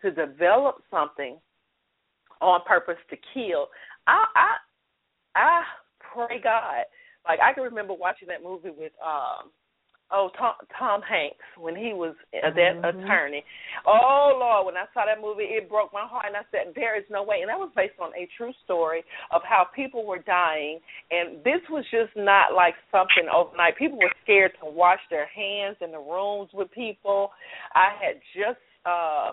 [0.00, 1.36] to develop something
[2.40, 3.66] on purpose to kill,
[4.06, 4.56] I I
[5.36, 5.62] I
[6.14, 6.84] pray God.
[7.28, 9.50] Like I can remember watching that movie with um
[10.12, 13.04] oh Tom Tom Hanks when he was uh, that Mhm.
[13.04, 13.44] attorney.
[13.86, 16.96] Oh Lord, when I saw that movie, it broke my heart, and I said, "There
[16.96, 20.18] is no way." And that was based on a true story of how people were
[20.18, 20.80] dying,
[21.10, 23.76] and this was just not like something overnight.
[23.76, 27.32] People were scared to wash their hands in the rooms with people.
[27.74, 28.60] I had just.
[28.86, 29.32] uh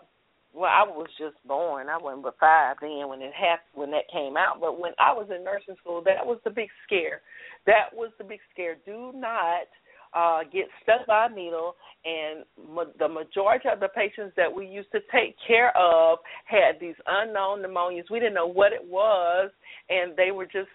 [0.54, 1.88] well, I was just born.
[1.88, 4.60] I wasn't but five then when it happened when that came out.
[4.60, 7.22] But when I was in nursing school, that was the big scare.
[7.68, 8.76] That was the big scare.
[8.84, 9.68] Do not
[10.14, 14.66] uh get stuck by a needle and ma- the majority of the patients that we
[14.66, 18.10] used to take care of had these unknown pneumonias.
[18.10, 19.52] We didn't know what it was
[19.90, 20.70] and they were just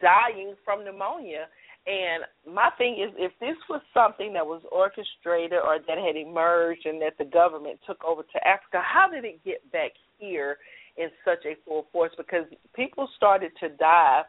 [0.00, 1.46] dying from pneumonia.
[1.86, 6.86] And my thing is if this was something that was orchestrated or that had emerged
[6.86, 10.58] and that the government took over to Africa how did it get back here
[10.96, 12.12] in such a full force?
[12.16, 14.22] Because people started to die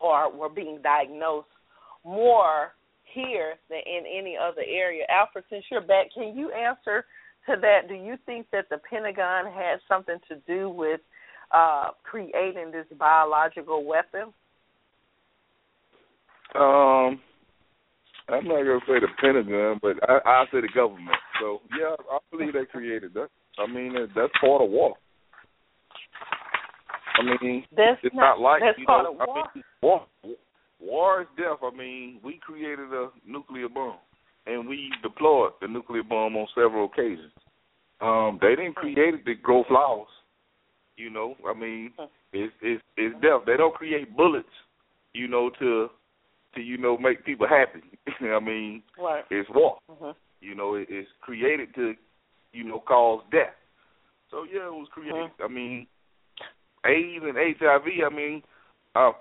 [0.00, 1.48] or were being diagnosed
[2.04, 2.72] more
[3.12, 5.04] here than in any other area.
[5.08, 7.04] Alfred, since you're back, can you answer
[7.46, 7.88] to that?
[7.88, 11.00] Do you think that the Pentagon had something to do with
[11.52, 14.32] uh, creating this biological weapon?
[16.54, 17.20] Um,
[18.28, 21.16] I'm not gonna say the Pentagon, but I I say the government.
[21.40, 23.28] So yeah, I believe they created that.
[23.58, 24.94] I mean, that's part of war.
[27.18, 30.06] I mean, That's it's not, not, like that's you part know, of I mean, war.
[30.82, 31.58] War is death.
[31.62, 33.96] I mean, we created a nuclear bomb,
[34.46, 37.32] and we deployed the nuclear bomb on several occasions.
[38.00, 40.08] Um, they didn't create it to grow flowers.
[40.96, 41.92] You know, I mean,
[42.32, 43.42] it's it's it's death.
[43.46, 44.48] They don't create bullets,
[45.14, 45.88] you know, to
[46.54, 47.82] to you know make people happy.
[48.20, 49.24] I mean, Right.
[49.30, 49.78] it's war.
[49.90, 50.14] Mhm.
[50.40, 51.94] You know, it, it's created to,
[52.52, 53.54] you know, cause death.
[54.30, 55.30] So yeah, it was created.
[55.42, 55.86] I mean,
[56.84, 57.86] AIDS and HIV.
[58.04, 58.42] I mean,
[58.96, 59.12] uh,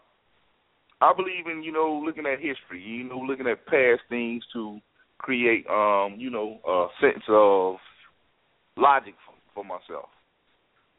[1.01, 2.81] I believe in you know looking at history.
[2.81, 4.79] You know, looking at past things to
[5.17, 7.75] create, um, you know, a sense of
[8.77, 10.09] logic for, for myself.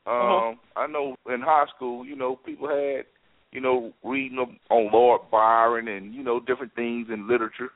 [0.05, 3.05] Um, I know in high school, you know, people had,
[3.53, 7.71] you know, reading on Lord Byron and you know different things in literature.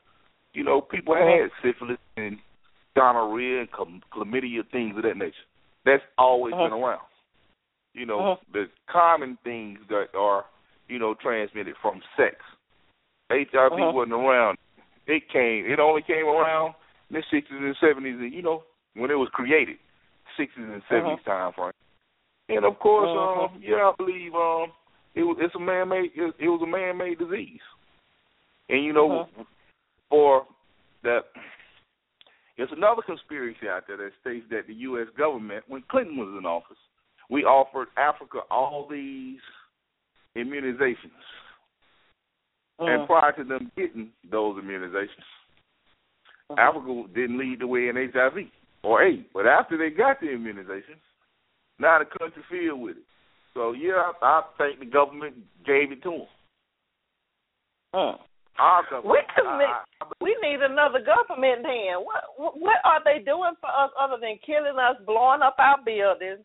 [0.52, 2.38] You know, people had syphilis and
[2.96, 5.34] gonorrhea and chlam- chlamydia, things of that nature.
[5.84, 7.02] That's always been around.
[7.92, 10.44] You know, the common things that are,
[10.88, 12.36] you know, transmitted from sex.
[13.30, 13.92] HIV Uh-huh.
[13.92, 14.58] wasn't around.
[15.06, 15.66] It came.
[15.66, 16.74] It only came around
[17.10, 18.18] in the sixties and seventies.
[18.32, 18.64] You know,
[18.94, 19.76] when it was created,
[20.36, 21.72] sixties and 70s time frame.
[22.48, 23.44] And of course, Uh-huh.
[23.54, 24.72] um, yeah, I believe um,
[25.14, 27.60] it was it's a man made it, it was a man made disease.
[28.68, 29.44] And you know, Uh-huh.
[30.10, 30.46] for
[31.02, 31.24] that,
[32.56, 35.08] there's another conspiracy out there that states that the U.S.
[35.16, 36.78] government, when Clinton was in office,
[37.28, 39.40] we offered Africa all these
[40.36, 41.24] immunizations.
[42.78, 43.06] And Uh-huh.
[43.06, 45.24] prior to them getting those immunizations,
[46.58, 48.50] Africa didn't lead the way in HIV
[48.82, 49.26] or AIDS.
[49.32, 51.00] But after they got the immunizations,
[51.78, 53.02] now the country filled with it.
[53.54, 55.34] So yeah, I, I think the government
[55.64, 56.26] gave it to them.
[57.94, 58.18] Mm.
[58.58, 59.06] Our government.
[59.06, 59.70] Wait a I- minute.
[60.00, 61.96] I- We need another government then.
[62.04, 65.78] What what- what are they doing for us other than killing us, blowing up our
[65.82, 66.44] buildings,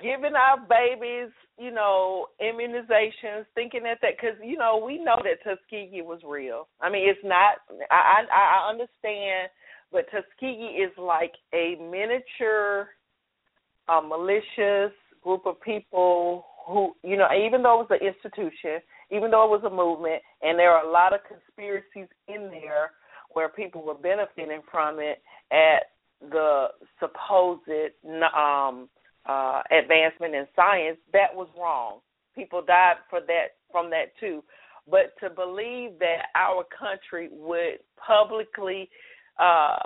[0.00, 5.42] giving our babies, you know, immunizations, thinking that that because you know we know that
[5.44, 6.68] Tuskegee was real.
[6.80, 7.58] I mean, it's not.
[7.90, 9.50] I I, I understand,
[9.92, 12.88] but Tuskegee is like a miniature,
[13.88, 14.92] uh, malicious
[15.22, 18.80] group of people who, you know, even though it was an institution,
[19.10, 22.92] even though it was a movement, and there are a lot of conspiracies in there
[23.32, 25.90] where people were benefiting from it at
[26.20, 26.66] the
[26.98, 27.62] supposed
[28.36, 28.88] um,
[29.28, 32.00] uh, advancement in science, that was wrong.
[32.34, 34.42] People died for that from that too.
[34.90, 38.88] But to believe that our country would publicly
[39.38, 39.76] uh,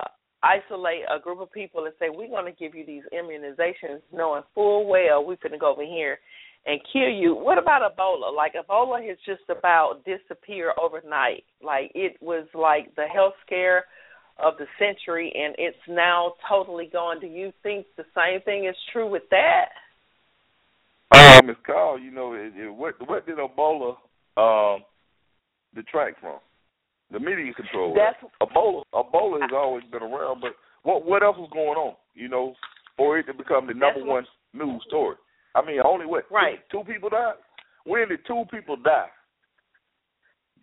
[0.42, 4.42] isolate a group of people and say we're going to give you these immunizations, knowing
[4.54, 6.18] full well we're going to go over here
[6.66, 7.34] and kill you.
[7.34, 8.34] What about Ebola?
[8.34, 11.44] Like Ebola has just about disappeared overnight.
[11.62, 13.84] Like it was like the health scare
[14.42, 17.20] of the century, and it's now totally gone.
[17.20, 19.66] Do you think the same thing is true with that?
[21.14, 21.56] Um, Ms.
[21.64, 23.96] Carl, you know, it, it, what what did Ebola
[24.36, 24.82] um
[25.74, 26.38] detract from?
[27.10, 27.94] The media control.
[27.94, 28.82] That's Ebola.
[28.94, 31.94] Ebola has always been around, but what what else was going on?
[32.14, 32.54] You know,
[32.96, 34.24] for it to become the number one
[34.54, 35.16] news story.
[35.54, 36.24] I mean, only what?
[36.30, 36.58] Right.
[36.70, 37.34] Two, two people died.
[37.84, 39.08] When did two people die?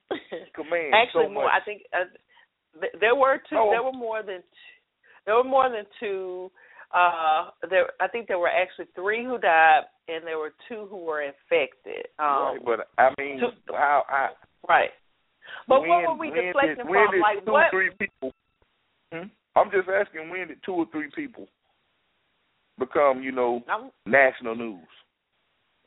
[0.55, 1.45] Command Actually, so more.
[1.45, 2.09] I think uh,
[2.99, 3.57] there were two.
[3.57, 3.69] Oh.
[3.71, 4.37] There were more than.
[4.37, 6.51] Two, there were more than two.
[6.93, 7.91] Uh, there.
[7.99, 12.07] I think there were actually three who died, and there were two who were infected.
[12.17, 14.03] Um, right, but I mean, two- how?
[14.07, 14.29] how
[14.67, 14.89] right.
[15.67, 17.21] But when, what were we deflecting from?
[17.21, 17.71] Like two, what?
[17.71, 18.31] three people.
[19.11, 19.27] Hmm?
[19.55, 21.47] I'm just asking when did two or three people
[22.79, 24.87] become, you know, I'm, national news?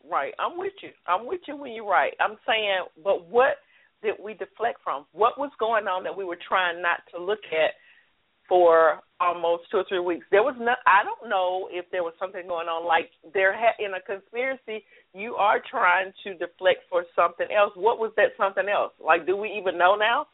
[0.09, 0.35] Right.
[0.39, 0.91] I'm with you.
[1.07, 2.13] I'm with you when you're right.
[2.21, 3.57] I'm saying, but what
[4.03, 5.07] did we deflect from?
[5.13, 7.73] What was going on that we were trying not to look at
[8.49, 10.27] for almost two or three weeks?
[10.31, 10.75] There was no.
[10.87, 12.87] I don't know if there was something going on.
[12.87, 14.85] Like there had in a conspiracy,
[15.15, 17.73] you are trying to deflect for something else.
[17.77, 18.93] What was that something else?
[19.05, 20.27] Like, do we even know now,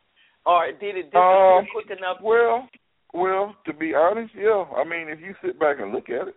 [0.47, 2.19] or did it disappear Um, quick enough?
[2.23, 2.69] Well,
[3.13, 4.65] well, to be honest, yeah.
[4.77, 6.37] I mean, if you sit back and look at it,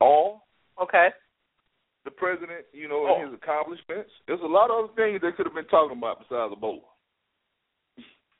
[0.00, 0.46] all
[0.80, 1.08] Okay.
[2.06, 3.14] The president, you know, Oh.
[3.20, 6.20] and his accomplishments, there's a lot of other things they could have been talking about
[6.20, 6.86] besides Ebola.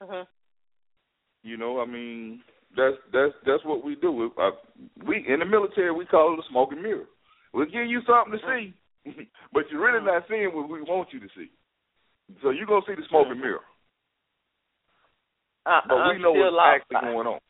[0.00, 0.26] Mhm.
[1.42, 2.42] You know, I mean,
[2.76, 4.10] that's that's that's what we do.
[4.12, 4.50] We, uh,
[5.04, 7.06] we in the military we call it a smoke and mirror.
[7.52, 8.74] We'll give you something to see,
[9.52, 11.50] but you're really not seeing what we want you to see.
[12.42, 13.64] So you're gonna see the smoke and mirror,
[15.64, 17.40] Uh, but I'm we know what's actually going on.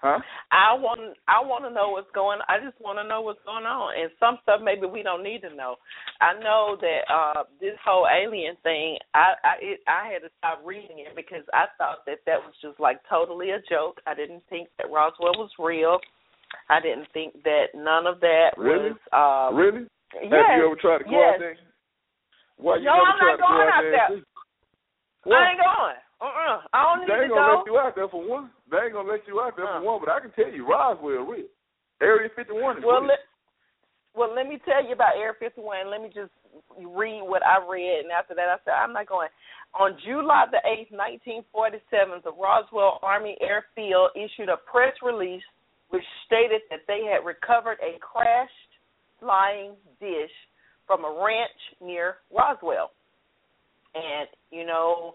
[0.00, 0.16] Huh?
[0.50, 2.40] I want I want to know what's going.
[2.48, 5.44] I just want to know what's going on, and some stuff maybe we don't need
[5.44, 5.76] to know.
[6.24, 8.96] I know that uh this whole alien thing.
[9.12, 12.56] I I it, I had to stop reading it because I thought that that was
[12.64, 14.00] just like totally a joke.
[14.08, 16.00] I didn't think that Roswell was real.
[16.72, 18.96] I didn't think that none of that Really?
[18.96, 19.00] was.
[19.12, 19.84] Um, really?
[20.16, 21.34] Yes, Have you ever tried to go yes.
[21.36, 21.56] out there?
[22.56, 23.92] Why you No, I'm not going out out there?
[23.92, 24.16] there.
[24.16, 25.28] and see?
[25.28, 25.36] Why?
[25.36, 26.00] I ain't going.
[26.20, 26.60] Uh-uh.
[26.72, 27.58] I don't They need ain't to gonna go.
[27.58, 28.50] let you out there for one.
[28.70, 29.80] They ain't gonna let you out there Uh.
[29.80, 30.00] for one.
[30.04, 31.48] But I can tell you, Roswell real.
[32.00, 33.08] Area 51 is Well, real.
[33.08, 33.18] let,
[34.14, 35.88] well, let me tell you about Air 51.
[35.90, 36.32] Let me just
[36.76, 39.28] read what I read, and after that, I said I'm not going.
[39.74, 45.44] On July the 8th, 1947, the Roswell Army Airfield issued a press release
[45.90, 48.52] which stated that they had recovered a crashed
[49.18, 50.30] flying dish
[50.86, 52.90] from a ranch near Roswell.
[53.94, 55.14] And, you know,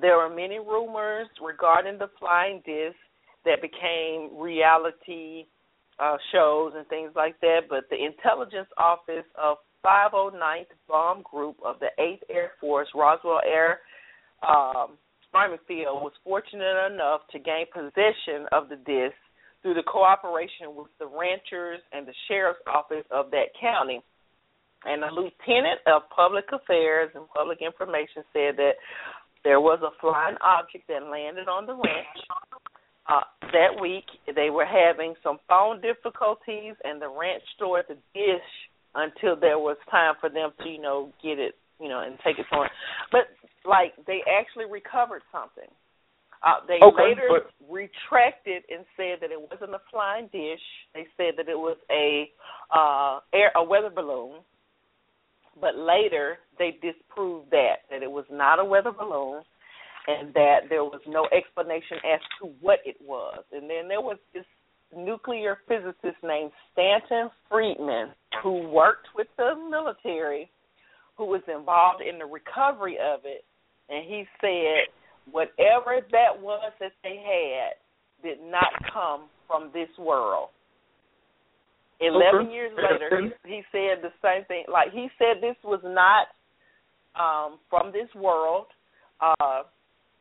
[0.00, 2.96] there were many rumors regarding the flying disc
[3.44, 5.46] that became reality
[5.98, 11.76] uh, shows and things like that, but the intelligence office of 509th Bomb Group of
[11.80, 13.80] the 8th Air Force, Roswell Air
[14.46, 14.98] um,
[15.34, 19.16] Army Field, was fortunate enough to gain possession of the disc
[19.62, 24.00] through the cooperation with the ranchers and the sheriff's office of that county.
[24.84, 28.78] And the lieutenant of public affairs and public information said that
[29.48, 32.20] there was a flying object that landed on the ranch.
[33.08, 33.24] Uh,
[33.56, 34.04] that week,
[34.36, 38.50] they were having some phone difficulties, and the ranch stored the dish
[38.94, 42.38] until there was time for them to, you know, get it, you know, and take
[42.38, 42.68] it on.
[43.10, 43.32] But
[43.64, 45.72] like they actually recovered something.
[46.44, 50.60] Uh, they Okay, later but- retracted and said that it wasn't a flying dish.
[50.92, 52.30] They said that it was a
[52.68, 54.40] uh, air a weather balloon.
[55.60, 59.42] But later they disproved that that it was not a weather balloon,
[60.06, 63.42] and that there was no explanation as to what it was.
[63.52, 64.44] And then there was this
[64.96, 68.10] nuclear physicist named Stanton Friedman
[68.42, 70.50] who worked with the military,
[71.16, 73.44] who was involved in the recovery of it,
[73.90, 74.88] and he said
[75.30, 80.48] whatever that was that they had did not come from this world.
[82.00, 82.52] Eleven Okay.
[82.52, 84.64] years later, he, he said the same thing.
[84.70, 86.28] Like he said, this was not
[87.18, 88.66] um, from this world.
[89.20, 89.62] Uh,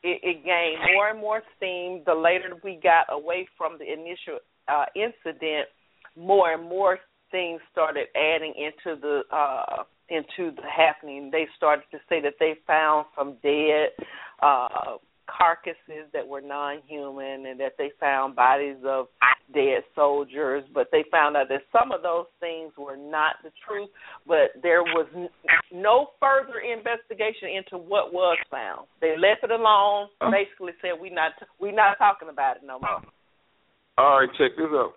[0.04, 2.02] it, it gained more and more steam.
[2.06, 5.68] The later we got away from the initial uh, incident,
[6.16, 7.00] more and more
[7.32, 11.30] things started adding into the uh, into the happening.
[11.32, 13.90] They started to say that they found some dead
[14.42, 14.98] uh,
[15.28, 19.08] carcasses that were non-human, and that they found bodies of
[19.54, 20.64] dead soldiers.
[20.74, 23.90] But they found out that some of those things were not the truth.
[24.28, 25.08] But there was
[25.72, 28.88] no further investigation into what was found.
[29.02, 30.10] They left it alone.
[30.22, 30.32] Oh.
[30.32, 33.02] Basically, said we not we not talking about it no more.
[33.98, 34.94] All right, check this out.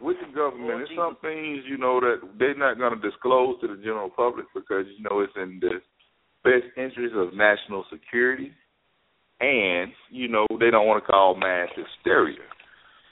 [0.00, 3.60] With the government, oh, there's some things you know that they're not going to disclose
[3.60, 5.78] to the general public because you know it's in the
[6.42, 8.50] best interest of national security,
[9.42, 12.38] and you know they don't want to call mass hysteria.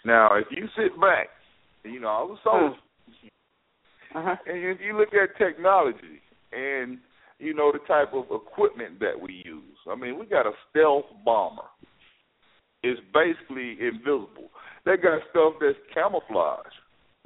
[0.04, 1.28] Now, if you sit back,
[1.84, 2.78] you know all the soldiers,
[4.14, 4.36] Uh-huh.
[4.46, 6.98] and if you look at technology and
[7.38, 11.06] you know the type of equipment that we use, I mean we got a stealth
[11.24, 11.68] bomber.
[12.82, 14.48] It's basically invisible.
[14.86, 16.72] They got stuff that's camouflage,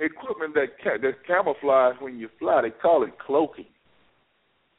[0.00, 2.62] equipment that ca- that's camouflage when you fly.
[2.62, 3.66] They call it cloaking.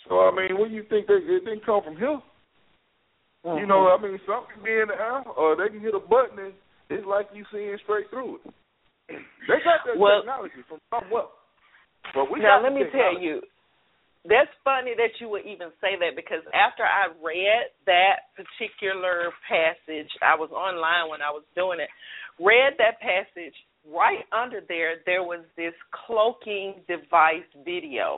[0.07, 2.19] So I mean, what do you think they, it didn't come from here?
[3.45, 3.69] You uh-huh.
[3.69, 6.49] know, I mean, something can be in the air, or they can hit a button
[6.49, 6.53] and
[6.89, 8.53] it's like you seeing straight through it.
[9.45, 11.29] They got that Well- technology from somewhere.
[12.13, 13.41] But we now let me tell you,
[14.25, 20.09] that's funny that you would even say that because after I read that particular passage,
[20.21, 21.89] I was online when I was doing it,
[22.37, 23.53] read that passage,
[23.85, 25.73] right under there, there was this
[26.05, 28.17] cloaking device video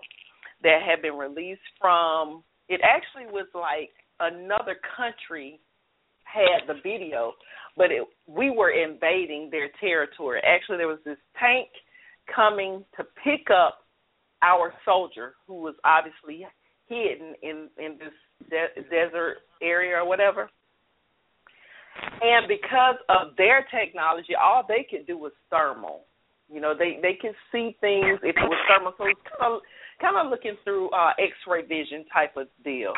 [0.64, 5.60] that had been released from, it actually was like another country
[6.23, 7.34] had the video,
[7.76, 10.41] but it, we were invading their territory.
[10.45, 11.69] Actually, there was this tank
[12.34, 13.80] coming to pick up
[14.41, 16.45] our soldier who was obviously
[16.88, 18.14] hidden in in this
[18.49, 20.49] de- desert area or whatever.
[22.22, 26.02] And because of their technology, all they could do was thermal.
[26.52, 28.94] You know, they they could see things if it was thermal.
[28.98, 29.61] So it's kind of
[29.99, 32.94] kind of looking through uh, X-ray vision type of deal.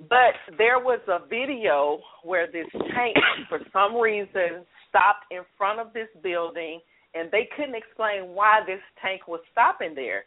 [0.00, 3.16] But there was a video where this tank,
[3.48, 6.80] for some reason, stopped in front of this building,
[7.14, 10.24] and they couldn't explain why this tank was stopping there.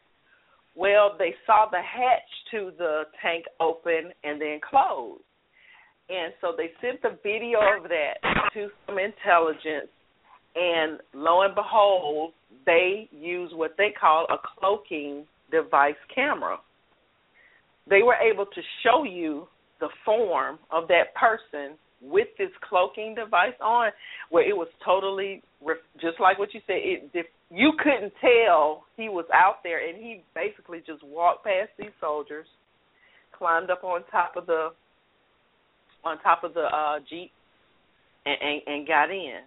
[0.75, 5.19] Well, they saw the hatch to the tank open and then close.
[6.09, 8.15] And so they sent the video of that
[8.53, 9.87] to some intelligence,
[10.55, 12.33] and lo and behold,
[12.65, 16.57] they use what they call a cloaking device camera.
[17.89, 19.47] They were able to show you
[19.81, 23.91] the form of that person with this cloaking device on,
[24.29, 25.43] where it was totally
[25.99, 26.77] just like what you said.
[26.77, 31.91] It you couldn't tell he was out there, and he basically just walked past these
[31.99, 32.45] soldiers,
[33.37, 34.69] climbed up on top of the
[36.05, 37.31] on top of the uh jeep,
[38.25, 39.41] and and, and got in.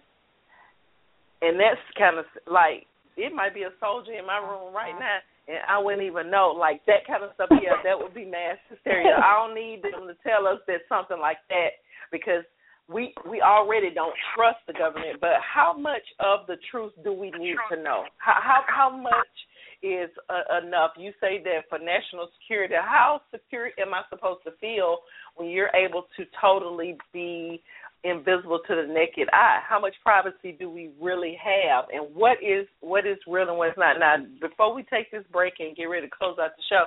[1.41, 2.85] And that's kind of like
[3.17, 6.55] it might be a soldier in my room right now, and I wouldn't even know.
[6.57, 7.49] Like that kind of stuff.
[7.51, 9.15] Yeah, that would be mass hysteria.
[9.17, 11.81] I don't need them to tell us that something like that
[12.11, 12.43] because
[12.87, 17.31] we we already don't trust the government, but how much of the truth do we
[17.31, 18.03] need to know?
[18.17, 19.35] How how, how much
[19.81, 20.91] is uh, enough?
[20.97, 22.75] You say that for national security.
[22.79, 24.99] How secure am I supposed to feel
[25.35, 27.61] when you're able to totally be
[28.05, 29.59] invisible to the naked eye?
[29.67, 33.77] How much privacy do we really have, and what is what is real and what's
[33.77, 33.99] not?
[33.99, 36.85] Now, before we take this break and get ready to close out the show,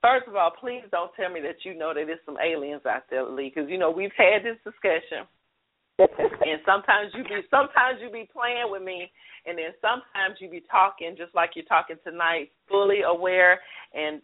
[0.00, 3.02] First of all, please don't tell me that you know that there's some aliens out
[3.10, 5.26] there, Lee, because you know we've had this discussion,
[5.98, 9.10] and sometimes you be sometimes you be playing with me,
[9.44, 13.58] and then sometimes you be talking just like you're talking tonight, fully aware
[13.92, 14.22] and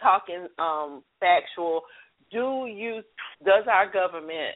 [0.00, 1.82] talking um factual.
[2.30, 3.02] Do you?
[3.44, 4.54] Does our government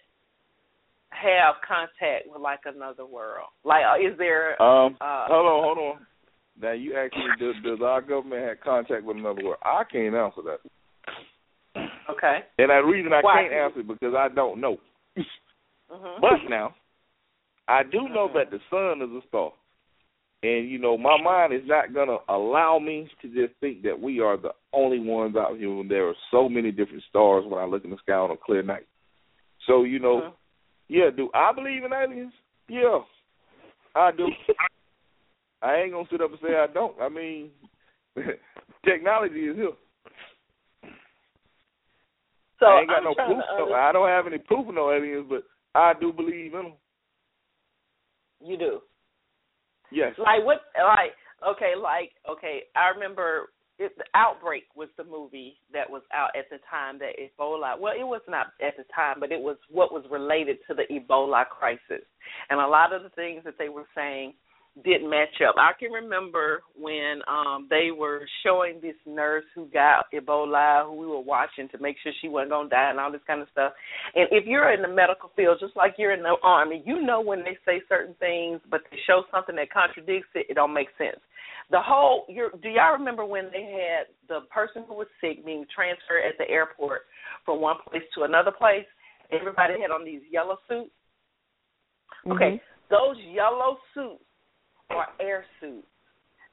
[1.11, 3.49] have contact with like another world?
[3.65, 4.61] Like, uh, is there?
[4.61, 6.07] Um, uh, hold on, hold on.
[6.61, 9.59] Now you actually does, does our government have contact with another world?
[9.63, 10.61] I can't answer that.
[12.11, 12.39] Okay.
[12.59, 13.43] And the reason I Why?
[13.43, 14.79] can't answer it because I don't know.
[15.91, 16.21] Mhm.
[16.21, 16.75] But now,
[17.69, 18.39] I do know Mm-hmm.
[18.39, 19.53] that the sun is a star.
[20.43, 24.21] And you know, my mind is not gonna allow me to just think that we
[24.21, 27.67] are the only ones out here when there are so many different stars when I
[27.67, 28.87] look in the sky on a clear night.
[29.67, 30.33] So, you know, Mhm.
[30.89, 32.33] Yeah, do I believe in aliens?
[32.69, 33.01] Yeah.
[33.95, 34.29] I do.
[35.63, 37.01] I ain't gonna sit up and say I don't.
[37.01, 37.51] I mean
[38.85, 39.71] technology is here.
[42.61, 43.39] So I ain't got I'm no proof.
[43.59, 45.45] No, I don't have any proof of no aliens, but
[45.75, 46.73] I do believe in them.
[48.41, 48.81] You do.
[49.91, 50.15] Yes.
[50.19, 50.61] Like what?
[50.77, 51.13] Like
[51.57, 52.63] okay, like okay.
[52.75, 57.15] I remember it, the Outbreak was the movie that was out at the time that
[57.19, 57.79] Ebola.
[57.79, 60.85] Well, it was not at the time, but it was what was related to the
[60.93, 62.05] Ebola crisis,
[62.51, 64.35] and a lot of the things that they were saying
[64.85, 65.55] didn't match up.
[65.59, 71.07] I can remember when um they were showing this nurse who got Ebola, who we
[71.07, 73.73] were watching to make sure she wasn't gonna die and all this kind of stuff.
[74.15, 77.21] And if you're in the medical field, just like you're in the army, you know
[77.21, 80.89] when they say certain things, but they show something that contradicts it, it don't make
[80.99, 81.21] sense.
[81.71, 85.67] The whole, you're, do y'all remember when they had the person who was sick being
[85.75, 87.03] transferred at the airport
[87.45, 88.87] from one place to another place?
[89.33, 90.91] Everybody had on these yellow suits.
[92.27, 92.91] Okay, mm-hmm.
[92.91, 94.23] those yellow suits
[94.91, 95.87] are air suits.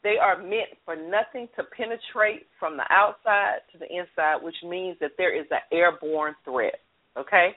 [0.03, 4.97] They are meant for nothing to penetrate from the outside to the inside, which means
[4.99, 6.81] that there is an airborne threat.
[7.17, 7.55] Okay,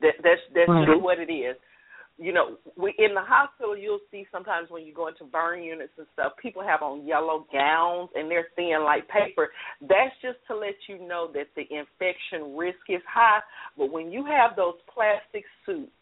[0.00, 0.86] that that's that's Right.
[0.88, 1.56] just what it is.
[2.18, 5.92] You know, we in the hospital you'll see sometimes when you go into burn units
[5.98, 9.50] and stuff, people have on yellow gowns and they're thin like paper.
[9.82, 13.40] That's just to let you know that the infection risk is high.
[13.76, 15.92] But when you have those plastic suits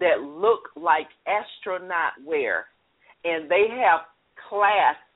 [0.00, 2.66] that look like astronaut wear,
[3.24, 4.00] and they have
[4.48, 5.06] clasps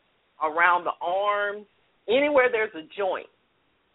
[0.43, 1.67] around the arms,
[2.09, 3.27] anywhere there's a joint,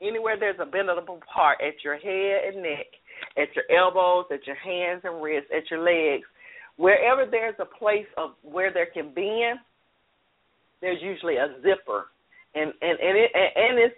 [0.02, 2.88] anywhere there's a bendable part at your head and neck,
[3.38, 6.28] at your elbows, at your hands and wrists, at your legs,
[6.80, 9.60] wherever there's a place of where there can bend,
[10.82, 12.08] there's usually a zipper,
[12.56, 13.96] and and and it and, and it's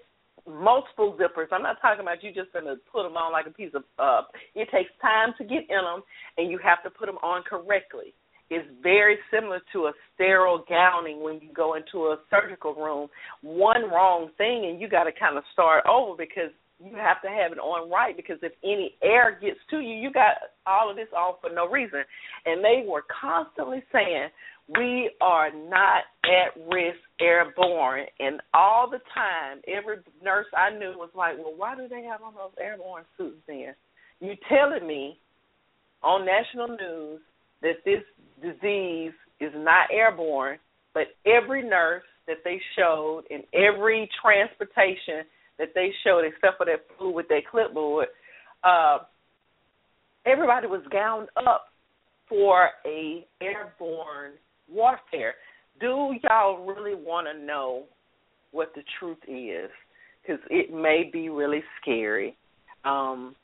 [0.49, 1.45] multiple zippers.
[1.51, 3.83] I'm not talking about you just gonna put them on like a piece of.
[3.99, 4.23] uh
[4.55, 6.01] It takes time to get in them,
[6.37, 8.15] and you have to put them on correctly.
[8.49, 13.07] It's very similar to a sterile gowning when you go into a surgical room.
[13.41, 16.51] One wrong thing, and you got to kind of start over because
[16.83, 18.15] you have to have it on right.
[18.15, 21.69] Because if any air gets to you, you got all of this on for no
[21.69, 22.01] reason.
[22.45, 24.29] And they were constantly saying,
[24.77, 28.05] we are not at risk airborne.
[28.19, 32.21] And all the time, every nurse I knew was like, well, why do they have
[32.21, 33.73] on those airborne suits then?
[34.19, 35.17] You telling me
[36.03, 37.21] on national news
[37.61, 38.01] that this
[38.41, 40.57] disease is not airborne,
[40.93, 45.25] but every nurse that they showed in every transportation
[45.61, 48.07] that they showed, except for that flew with their clipboard,
[48.63, 48.97] uh,
[50.25, 51.67] everybody was gowned up
[52.27, 54.33] for a airborne
[54.69, 55.35] warfare.
[55.79, 57.83] Do y'all really want to know
[58.51, 59.69] what the truth is?
[60.21, 62.35] Because it may be really scary.
[62.83, 63.35] Um,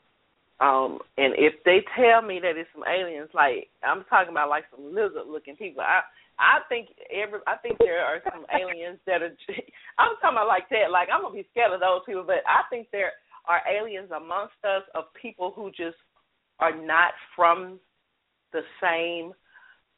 [0.60, 4.64] Um, and if they tell me that it's some aliens, like I'm talking about like
[4.74, 6.00] some lizard looking people, I
[6.38, 9.34] I think every I think there are some aliens that are
[9.98, 12.62] I'm talking about like that, like I'm gonna be scared of those people, but I
[12.70, 13.12] think there
[13.46, 15.98] are aliens amongst us of people who just
[16.60, 17.78] are not from
[18.52, 19.32] the same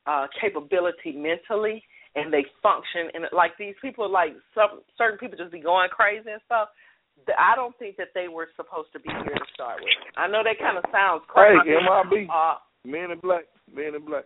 [0.06, 1.82] uh capability mentally
[2.16, 6.30] and they function and like these people like some certain people just be going crazy
[6.30, 6.68] and stuff
[7.38, 9.92] I don't think that they were supposed to be here to start with.
[10.16, 11.76] I know that kind of sounds crazy.
[11.76, 14.24] Hey, MIB, uh, Men in Black, Men in Black.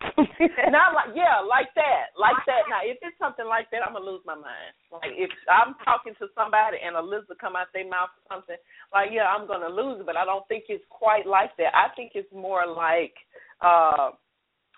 [0.70, 2.70] not like yeah, like that, like that.
[2.70, 4.70] Now, if it's something like that, I'm gonna lose my mind.
[4.94, 8.56] Like if I'm talking to somebody and a lizard come out their mouth or something,
[8.94, 10.06] like yeah, I'm gonna lose it.
[10.06, 11.74] But I don't think it's quite like that.
[11.74, 13.14] I think it's more like
[13.58, 14.14] uh,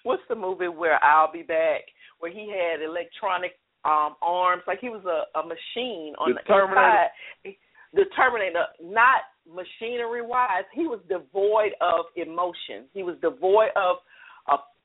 [0.09, 1.85] what's the movie where I'll be back,
[2.21, 6.49] where he had electronic um arms, like he was a, a machine on the, the
[6.49, 7.13] Terminator.
[7.45, 7.61] inside.
[7.93, 12.87] The Terminator, not machinery wise, he was devoid of emotion.
[12.95, 13.99] He was devoid of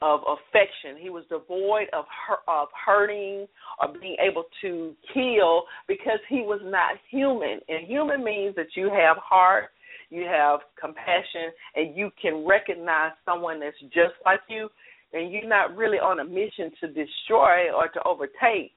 [0.02, 1.02] of, affection.
[1.02, 2.06] He was devoid of
[2.48, 3.48] of hurting
[3.82, 7.60] or being able to kill because he was not human.
[7.70, 9.70] And human means that you have heart,
[10.10, 14.70] you have compassion, and you can recognize someone that's just like you,
[15.14, 18.72] and you're not really on a mission to destroy or to overtake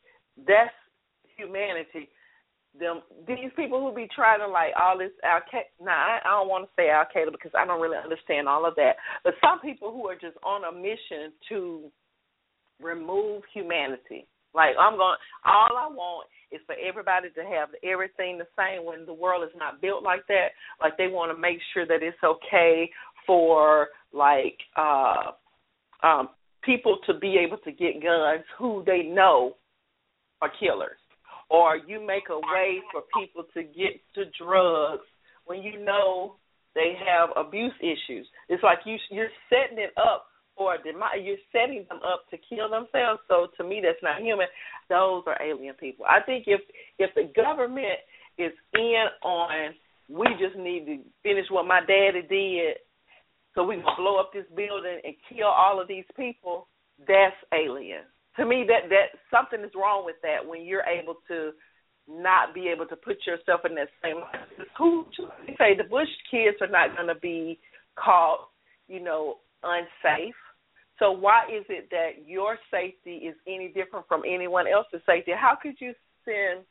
[0.46, 0.74] that's
[1.36, 2.08] humanity.
[2.78, 5.40] Them these people who be trying to like all this Al
[5.80, 8.66] Now I, I don't want to say Al Qaeda because I don't really understand all
[8.66, 8.96] of that.
[9.24, 11.90] But some people who are just on a mission to
[12.80, 14.26] remove humanity.
[14.54, 15.16] Like I'm going.
[15.44, 19.54] All I want is for everybody to have everything the same when the world is
[19.58, 20.48] not built like that.
[20.80, 22.90] Like they want to make sure that it's okay
[23.26, 25.32] for like uh
[26.02, 26.30] um
[26.64, 29.54] people to be able to get guns who they know
[30.40, 30.98] are killers,
[31.50, 35.04] or you make a way for people to get to drugs
[35.46, 36.36] when you know
[36.74, 38.26] they have abuse issues.
[38.48, 40.26] It's like you you're setting it up
[40.56, 41.22] for demise.
[41.22, 43.20] You're setting them up to kill themselves.
[43.28, 44.46] So to me, that's not human.
[44.88, 46.04] Those are alien people.
[46.06, 46.60] I think if
[46.98, 47.98] if the government
[48.36, 49.74] is in on,
[50.08, 52.76] we just need to finish what my daddy did,
[53.54, 56.68] so we can blow up this building and kill all of these people.
[57.06, 58.04] That's alien
[58.38, 61.50] to me that that something is wrong with that when you're able to
[62.08, 64.16] not be able to put yourself in that same
[64.78, 65.04] who
[65.58, 67.58] say the bush kids are not going to be
[67.96, 68.48] caught
[68.88, 70.34] you know unsafe.
[70.98, 75.32] So why is it that your safety is any different from anyone else's safety?
[75.36, 75.92] How could you
[76.24, 76.64] send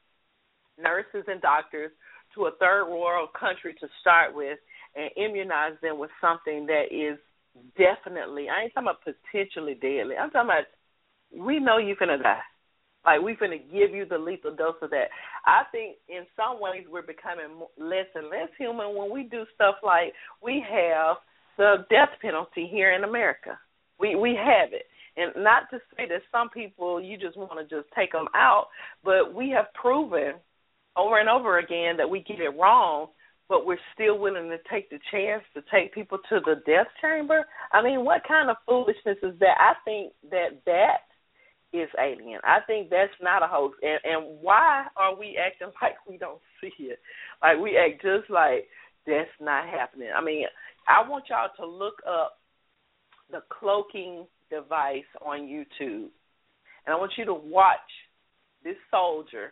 [0.78, 1.92] nurses and doctors
[2.36, 4.60] to a third world country to start with
[4.96, 7.18] and immunize them with something that is
[7.78, 10.16] definitely I ain't talking about potentially deadly.
[10.16, 10.70] I'm talking about
[11.36, 12.42] we know you're gonna die.
[13.06, 15.10] Like we're gonna give you the lethal dose of that.
[15.46, 19.76] I think in some ways we're becoming less and less human when we do stuff
[19.84, 21.18] like we have
[21.58, 23.58] the death penalty here in America.
[24.00, 24.86] We we have it,
[25.16, 28.68] and not to say that some people you just want to just take them out,
[29.04, 30.34] but we have proven
[30.96, 33.08] over and over again that we get it wrong
[33.50, 37.46] but we're still willing to take the chance to take people to the death chamber.
[37.72, 39.58] I mean, what kind of foolishness is that?
[39.60, 41.07] I think that that
[41.80, 42.40] is alien.
[42.44, 43.78] I think that's not a hoax.
[43.82, 47.00] And and why are we acting like we don't see it?
[47.42, 48.68] Like we act just like
[49.06, 50.10] that's not happening.
[50.16, 50.46] I mean,
[50.88, 52.40] I want y'all to look up
[53.32, 56.10] the cloaking device on YouTube.
[56.86, 57.80] And I want you to watch
[58.64, 59.52] this soldier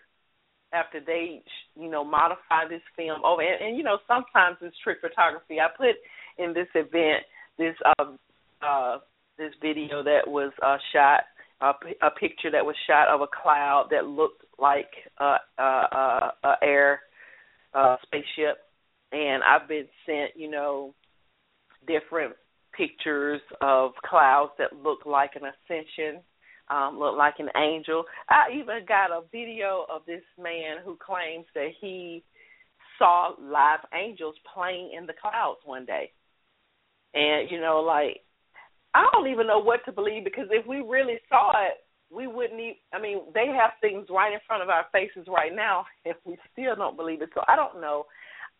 [0.74, 1.42] after they,
[1.76, 3.42] you know, modify this film over.
[3.42, 5.60] And, and you know, sometimes it's trick photography.
[5.60, 5.96] I put
[6.38, 7.24] in this event
[7.58, 8.16] this uh,
[8.62, 8.98] uh,
[9.38, 11.24] this video that was uh, shot
[11.62, 11.72] a,
[12.02, 16.54] a picture that was shot of a cloud that looked like a, a, a, a
[16.62, 17.02] air
[17.74, 18.58] uh, spaceship,
[19.12, 20.94] and I've been sent, you know,
[21.88, 22.34] different
[22.76, 26.22] pictures of clouds that look like an ascension,
[26.70, 28.04] um, look like an angel.
[28.30, 32.24] I even got a video of this man who claims that he
[32.98, 36.12] saw live angels playing in the clouds one day.
[37.14, 38.22] And you know, like
[38.96, 42.60] I don't even know what to believe because if we really saw it, we wouldn't
[42.60, 42.76] even.
[42.94, 46.38] I mean, they have things right in front of our faces right now, and we
[46.54, 47.30] still don't believe it.
[47.34, 48.06] So I don't know.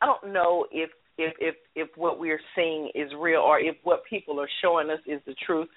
[0.02, 4.04] I don't know if if if if what we're seeing is real or if what
[4.10, 5.70] people are showing us is the truth.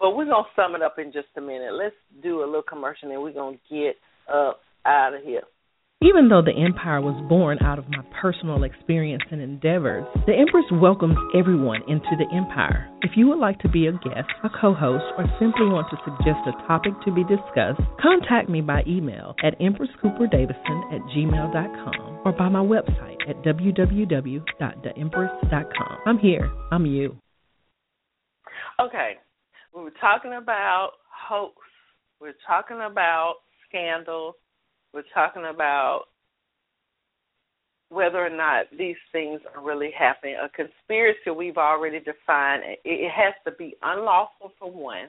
[0.00, 1.74] But we're gonna sum it up in just a minute.
[1.74, 3.94] Let's do a little commercial, and we're gonna get
[4.32, 5.42] up out of here.
[6.02, 10.64] Even though the Empire was born out of my personal experience and endeavors, the Empress
[10.72, 12.88] welcomes everyone into the Empire.
[13.02, 15.98] If you would like to be a guest, a co host, or simply want to
[16.00, 22.32] suggest a topic to be discussed, contact me by email at empresscooperdavison at gmail.com or
[22.32, 25.98] by my website at www.theempress.com.
[26.06, 26.50] I'm here.
[26.72, 27.18] I'm you.
[28.80, 29.18] Okay.
[29.74, 30.92] We were talking about
[31.28, 31.56] hoax.
[32.22, 33.34] We're talking about
[33.68, 34.36] scandals.
[34.92, 36.04] We're talking about
[37.90, 40.36] whether or not these things are really happening.
[40.42, 42.62] A conspiracy we've already defined.
[42.84, 45.08] It has to be unlawful for one,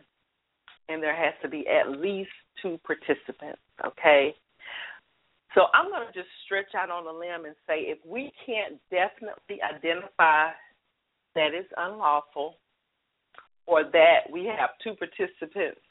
[0.90, 2.32] and there has to be at least
[2.62, 3.62] two participants.
[3.86, 4.34] Okay.
[5.54, 8.80] So I'm going to just stretch out on a limb and say if we can't
[8.90, 10.52] definitely identify
[11.36, 12.56] that it's unlawful
[13.68, 15.82] or that we have two participants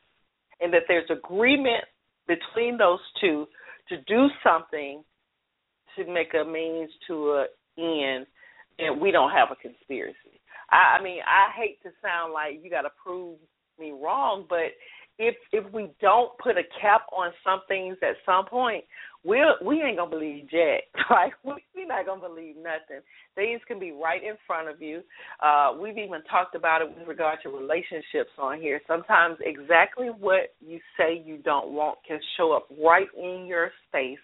[0.60, 1.84] and that there's agreement
[2.26, 3.46] between those two
[3.90, 5.04] to do something
[5.96, 7.46] to make a means to an
[7.78, 8.26] end,
[8.78, 10.40] and we don't have a conspiracy.
[10.70, 13.38] I, I mean, I hate to sound like you got to prove
[13.78, 14.72] me wrong, but
[15.18, 18.84] if if we don't put a cap on some things at some point,
[19.24, 20.84] we'll we ain't gonna believe jack.
[21.10, 23.02] Like we we not gonna believe nothing.
[23.34, 25.00] Things can be right in front of you.
[25.42, 28.80] Uh, we've even talked about it with regard to relationships on here.
[28.86, 34.22] Sometimes exactly what you say you don't want can show up right in your space,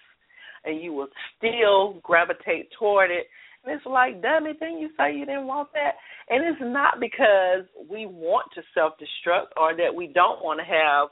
[0.65, 3.27] and you will still gravitate toward it.
[3.65, 5.95] And it's like, it, didn't you say you didn't want that?
[6.29, 10.65] And it's not because we want to self destruct or that we don't want to
[10.65, 11.09] have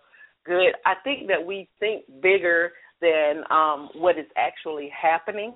[0.46, 0.72] good.
[0.86, 2.72] I think that we think bigger
[3.04, 5.54] than um what is actually happening.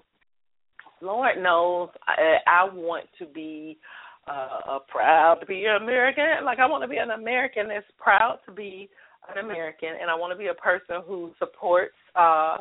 [1.00, 3.78] Lord knows I, I want to be
[4.26, 6.44] uh proud to be an American.
[6.44, 8.90] Like I want to be an American that's proud to be
[9.30, 12.58] an American and I want to be a person who supports uh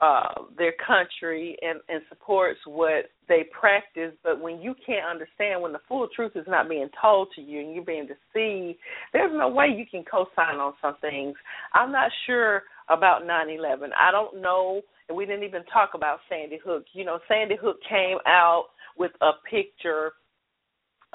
[0.00, 5.72] uh their country and and supports what they practice but when you can't understand when
[5.72, 8.78] the full truth is not being told to you and you're being deceived
[9.12, 11.34] there's no way you can co-sign on some things.
[11.74, 16.58] I'm not sure about 9/11 i don't know and we didn't even talk about sandy
[16.64, 16.84] hook.
[16.92, 18.66] You know sandy hook came out
[18.98, 20.12] with a picture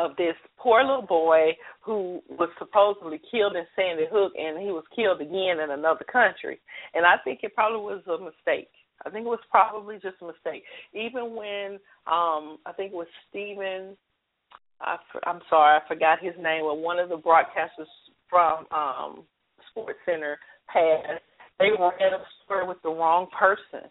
[0.01, 1.51] of this poor little boy
[1.81, 6.59] who was supposedly killed in Sandy Hook and he was killed again in another country.
[6.93, 8.69] And I think it probably was a mistake.
[9.05, 10.63] I think it was probably just a mistake.
[10.93, 13.95] Even when um I think it was Stephen
[14.79, 17.91] I, I'm sorry, I forgot his name, but one of the broadcasters
[18.29, 19.23] from um
[19.69, 20.37] Sports Center
[20.67, 21.21] passed,
[21.59, 23.87] they ran a story with the wrong person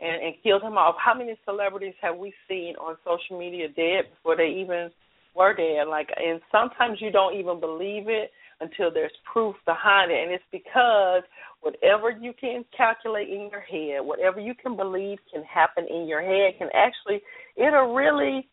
[0.00, 0.96] and, and killed him off.
[0.98, 4.90] How many celebrities have we seen on social media dead before they even
[5.34, 5.88] were dead.
[5.88, 8.30] Like, and sometimes you don't even believe it
[8.60, 11.22] until there's proof behind it, and it's because
[11.60, 16.22] whatever you can calculate in your head, whatever you can believe can happen in your
[16.22, 17.20] head, can actually
[17.56, 18.48] it'll really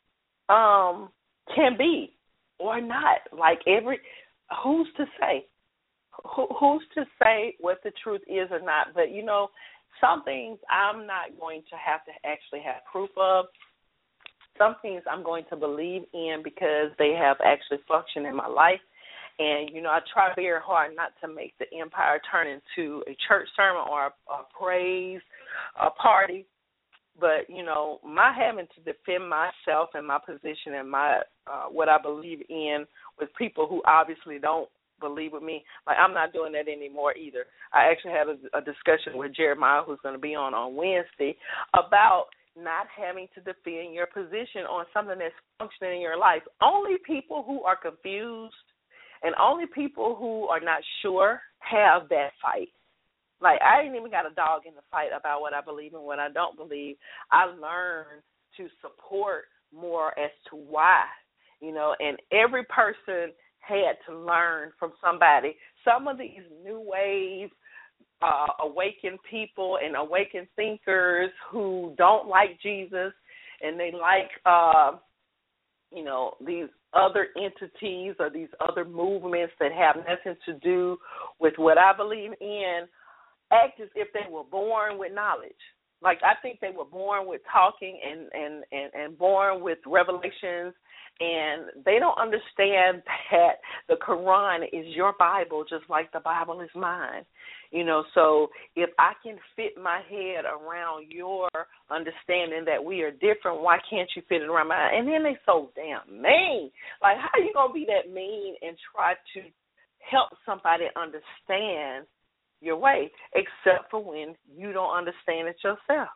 [0.50, 1.10] um
[1.56, 2.14] can be
[2.60, 3.20] or not.
[3.38, 4.00] Like every
[4.64, 5.46] who's to say?
[6.36, 8.88] Who, who's to say what the truth is or not?
[8.94, 9.50] But you know,
[10.02, 13.46] some things I'm not going to have to actually have proof of
[14.60, 18.82] some things I'm going to believe in because they have actually functioned in my life.
[19.40, 23.16] And you know, I try very hard not to make the empire turn into a
[23.28, 25.22] church sermon or a, a praise
[25.82, 26.46] a party.
[27.20, 31.90] But you know, my having to defend myself and my position and my uh, what
[31.90, 32.86] I believe in
[33.18, 34.70] with people who obviously don't
[35.00, 35.64] believe with me.
[35.88, 37.46] Like I'm not doing that anymore either.
[37.74, 41.38] I actually had a, a discussion with Jeremiah, who's going to be on on Wednesday,
[41.74, 42.28] about
[42.64, 46.42] not having to defend your position on something that's functioning in your life.
[46.62, 48.54] Only people who are confused
[49.24, 52.70] and only people who are not sure have that fight.
[53.42, 56.04] Like I ain't even got a dog in the fight about what I believe and
[56.04, 56.98] what I don't believe.
[57.32, 58.22] I learned
[58.58, 61.06] to support more as to why,
[61.62, 65.56] you know, and every person had to learn from somebody.
[65.86, 67.50] Some of these new wave
[68.22, 68.48] uh,
[69.30, 73.14] people and awakened thinkers who don't like Jesus
[73.62, 74.92] and they like uh
[75.92, 80.98] you know these other entities or these other movements that have nothing to do
[81.40, 82.86] with what I believe in
[83.52, 85.52] act as if they were born with knowledge.
[86.02, 90.74] Like I think they were born with talking and and and, and born with revelations
[91.20, 96.70] and they don't understand that the Quran is your Bible just like the Bible is
[96.76, 97.26] mine.
[97.72, 101.50] You know, so if I can fit my head around your
[101.92, 104.92] understanding that we are different, why can't you fit it around mine?
[104.96, 106.72] And then they so damn mean.
[107.02, 109.42] Like how are you gonna be that mean and try to
[110.00, 112.08] help somebody understand
[112.62, 116.10] your way, except for when you don't understand it yourself.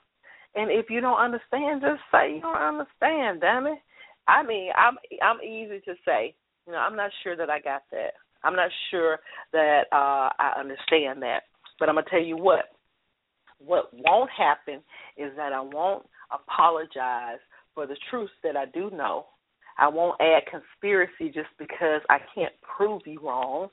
[0.56, 3.80] And if you don't understand, just say you don't understand, damn it.
[4.28, 6.36] I mean, I'm I'm easy to say.
[6.66, 8.14] You know, I'm not sure that I got that.
[8.44, 9.20] I'm not sure
[9.52, 11.44] that uh I understand that.
[11.80, 12.66] But I'm gonna tell you what.
[13.60, 14.82] What won't happen
[15.18, 17.40] is that I won't apologize
[17.74, 19.28] for the truth that I do know.
[19.78, 23.70] I won't add conspiracy just because I can't prove you wrong,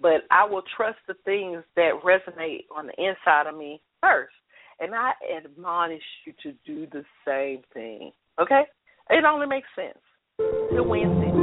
[0.00, 4.34] but I will trust the things that resonate on the inside of me first.
[4.80, 8.12] And I admonish you to do the same thing.
[8.40, 8.62] Okay?
[9.10, 9.98] It only makes sense.
[10.38, 11.41] It wins it.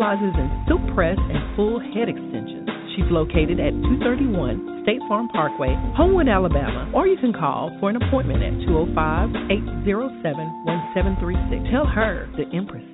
[0.00, 2.68] specializes in silk press and full head extensions.
[2.96, 7.96] She's located at 231 State Farm Parkway, Homewood, Alabama, or you can call for an
[7.96, 8.96] appointment at 205
[9.84, 10.24] 807
[10.64, 11.68] 1736.
[11.70, 12.89] Tell her the Empress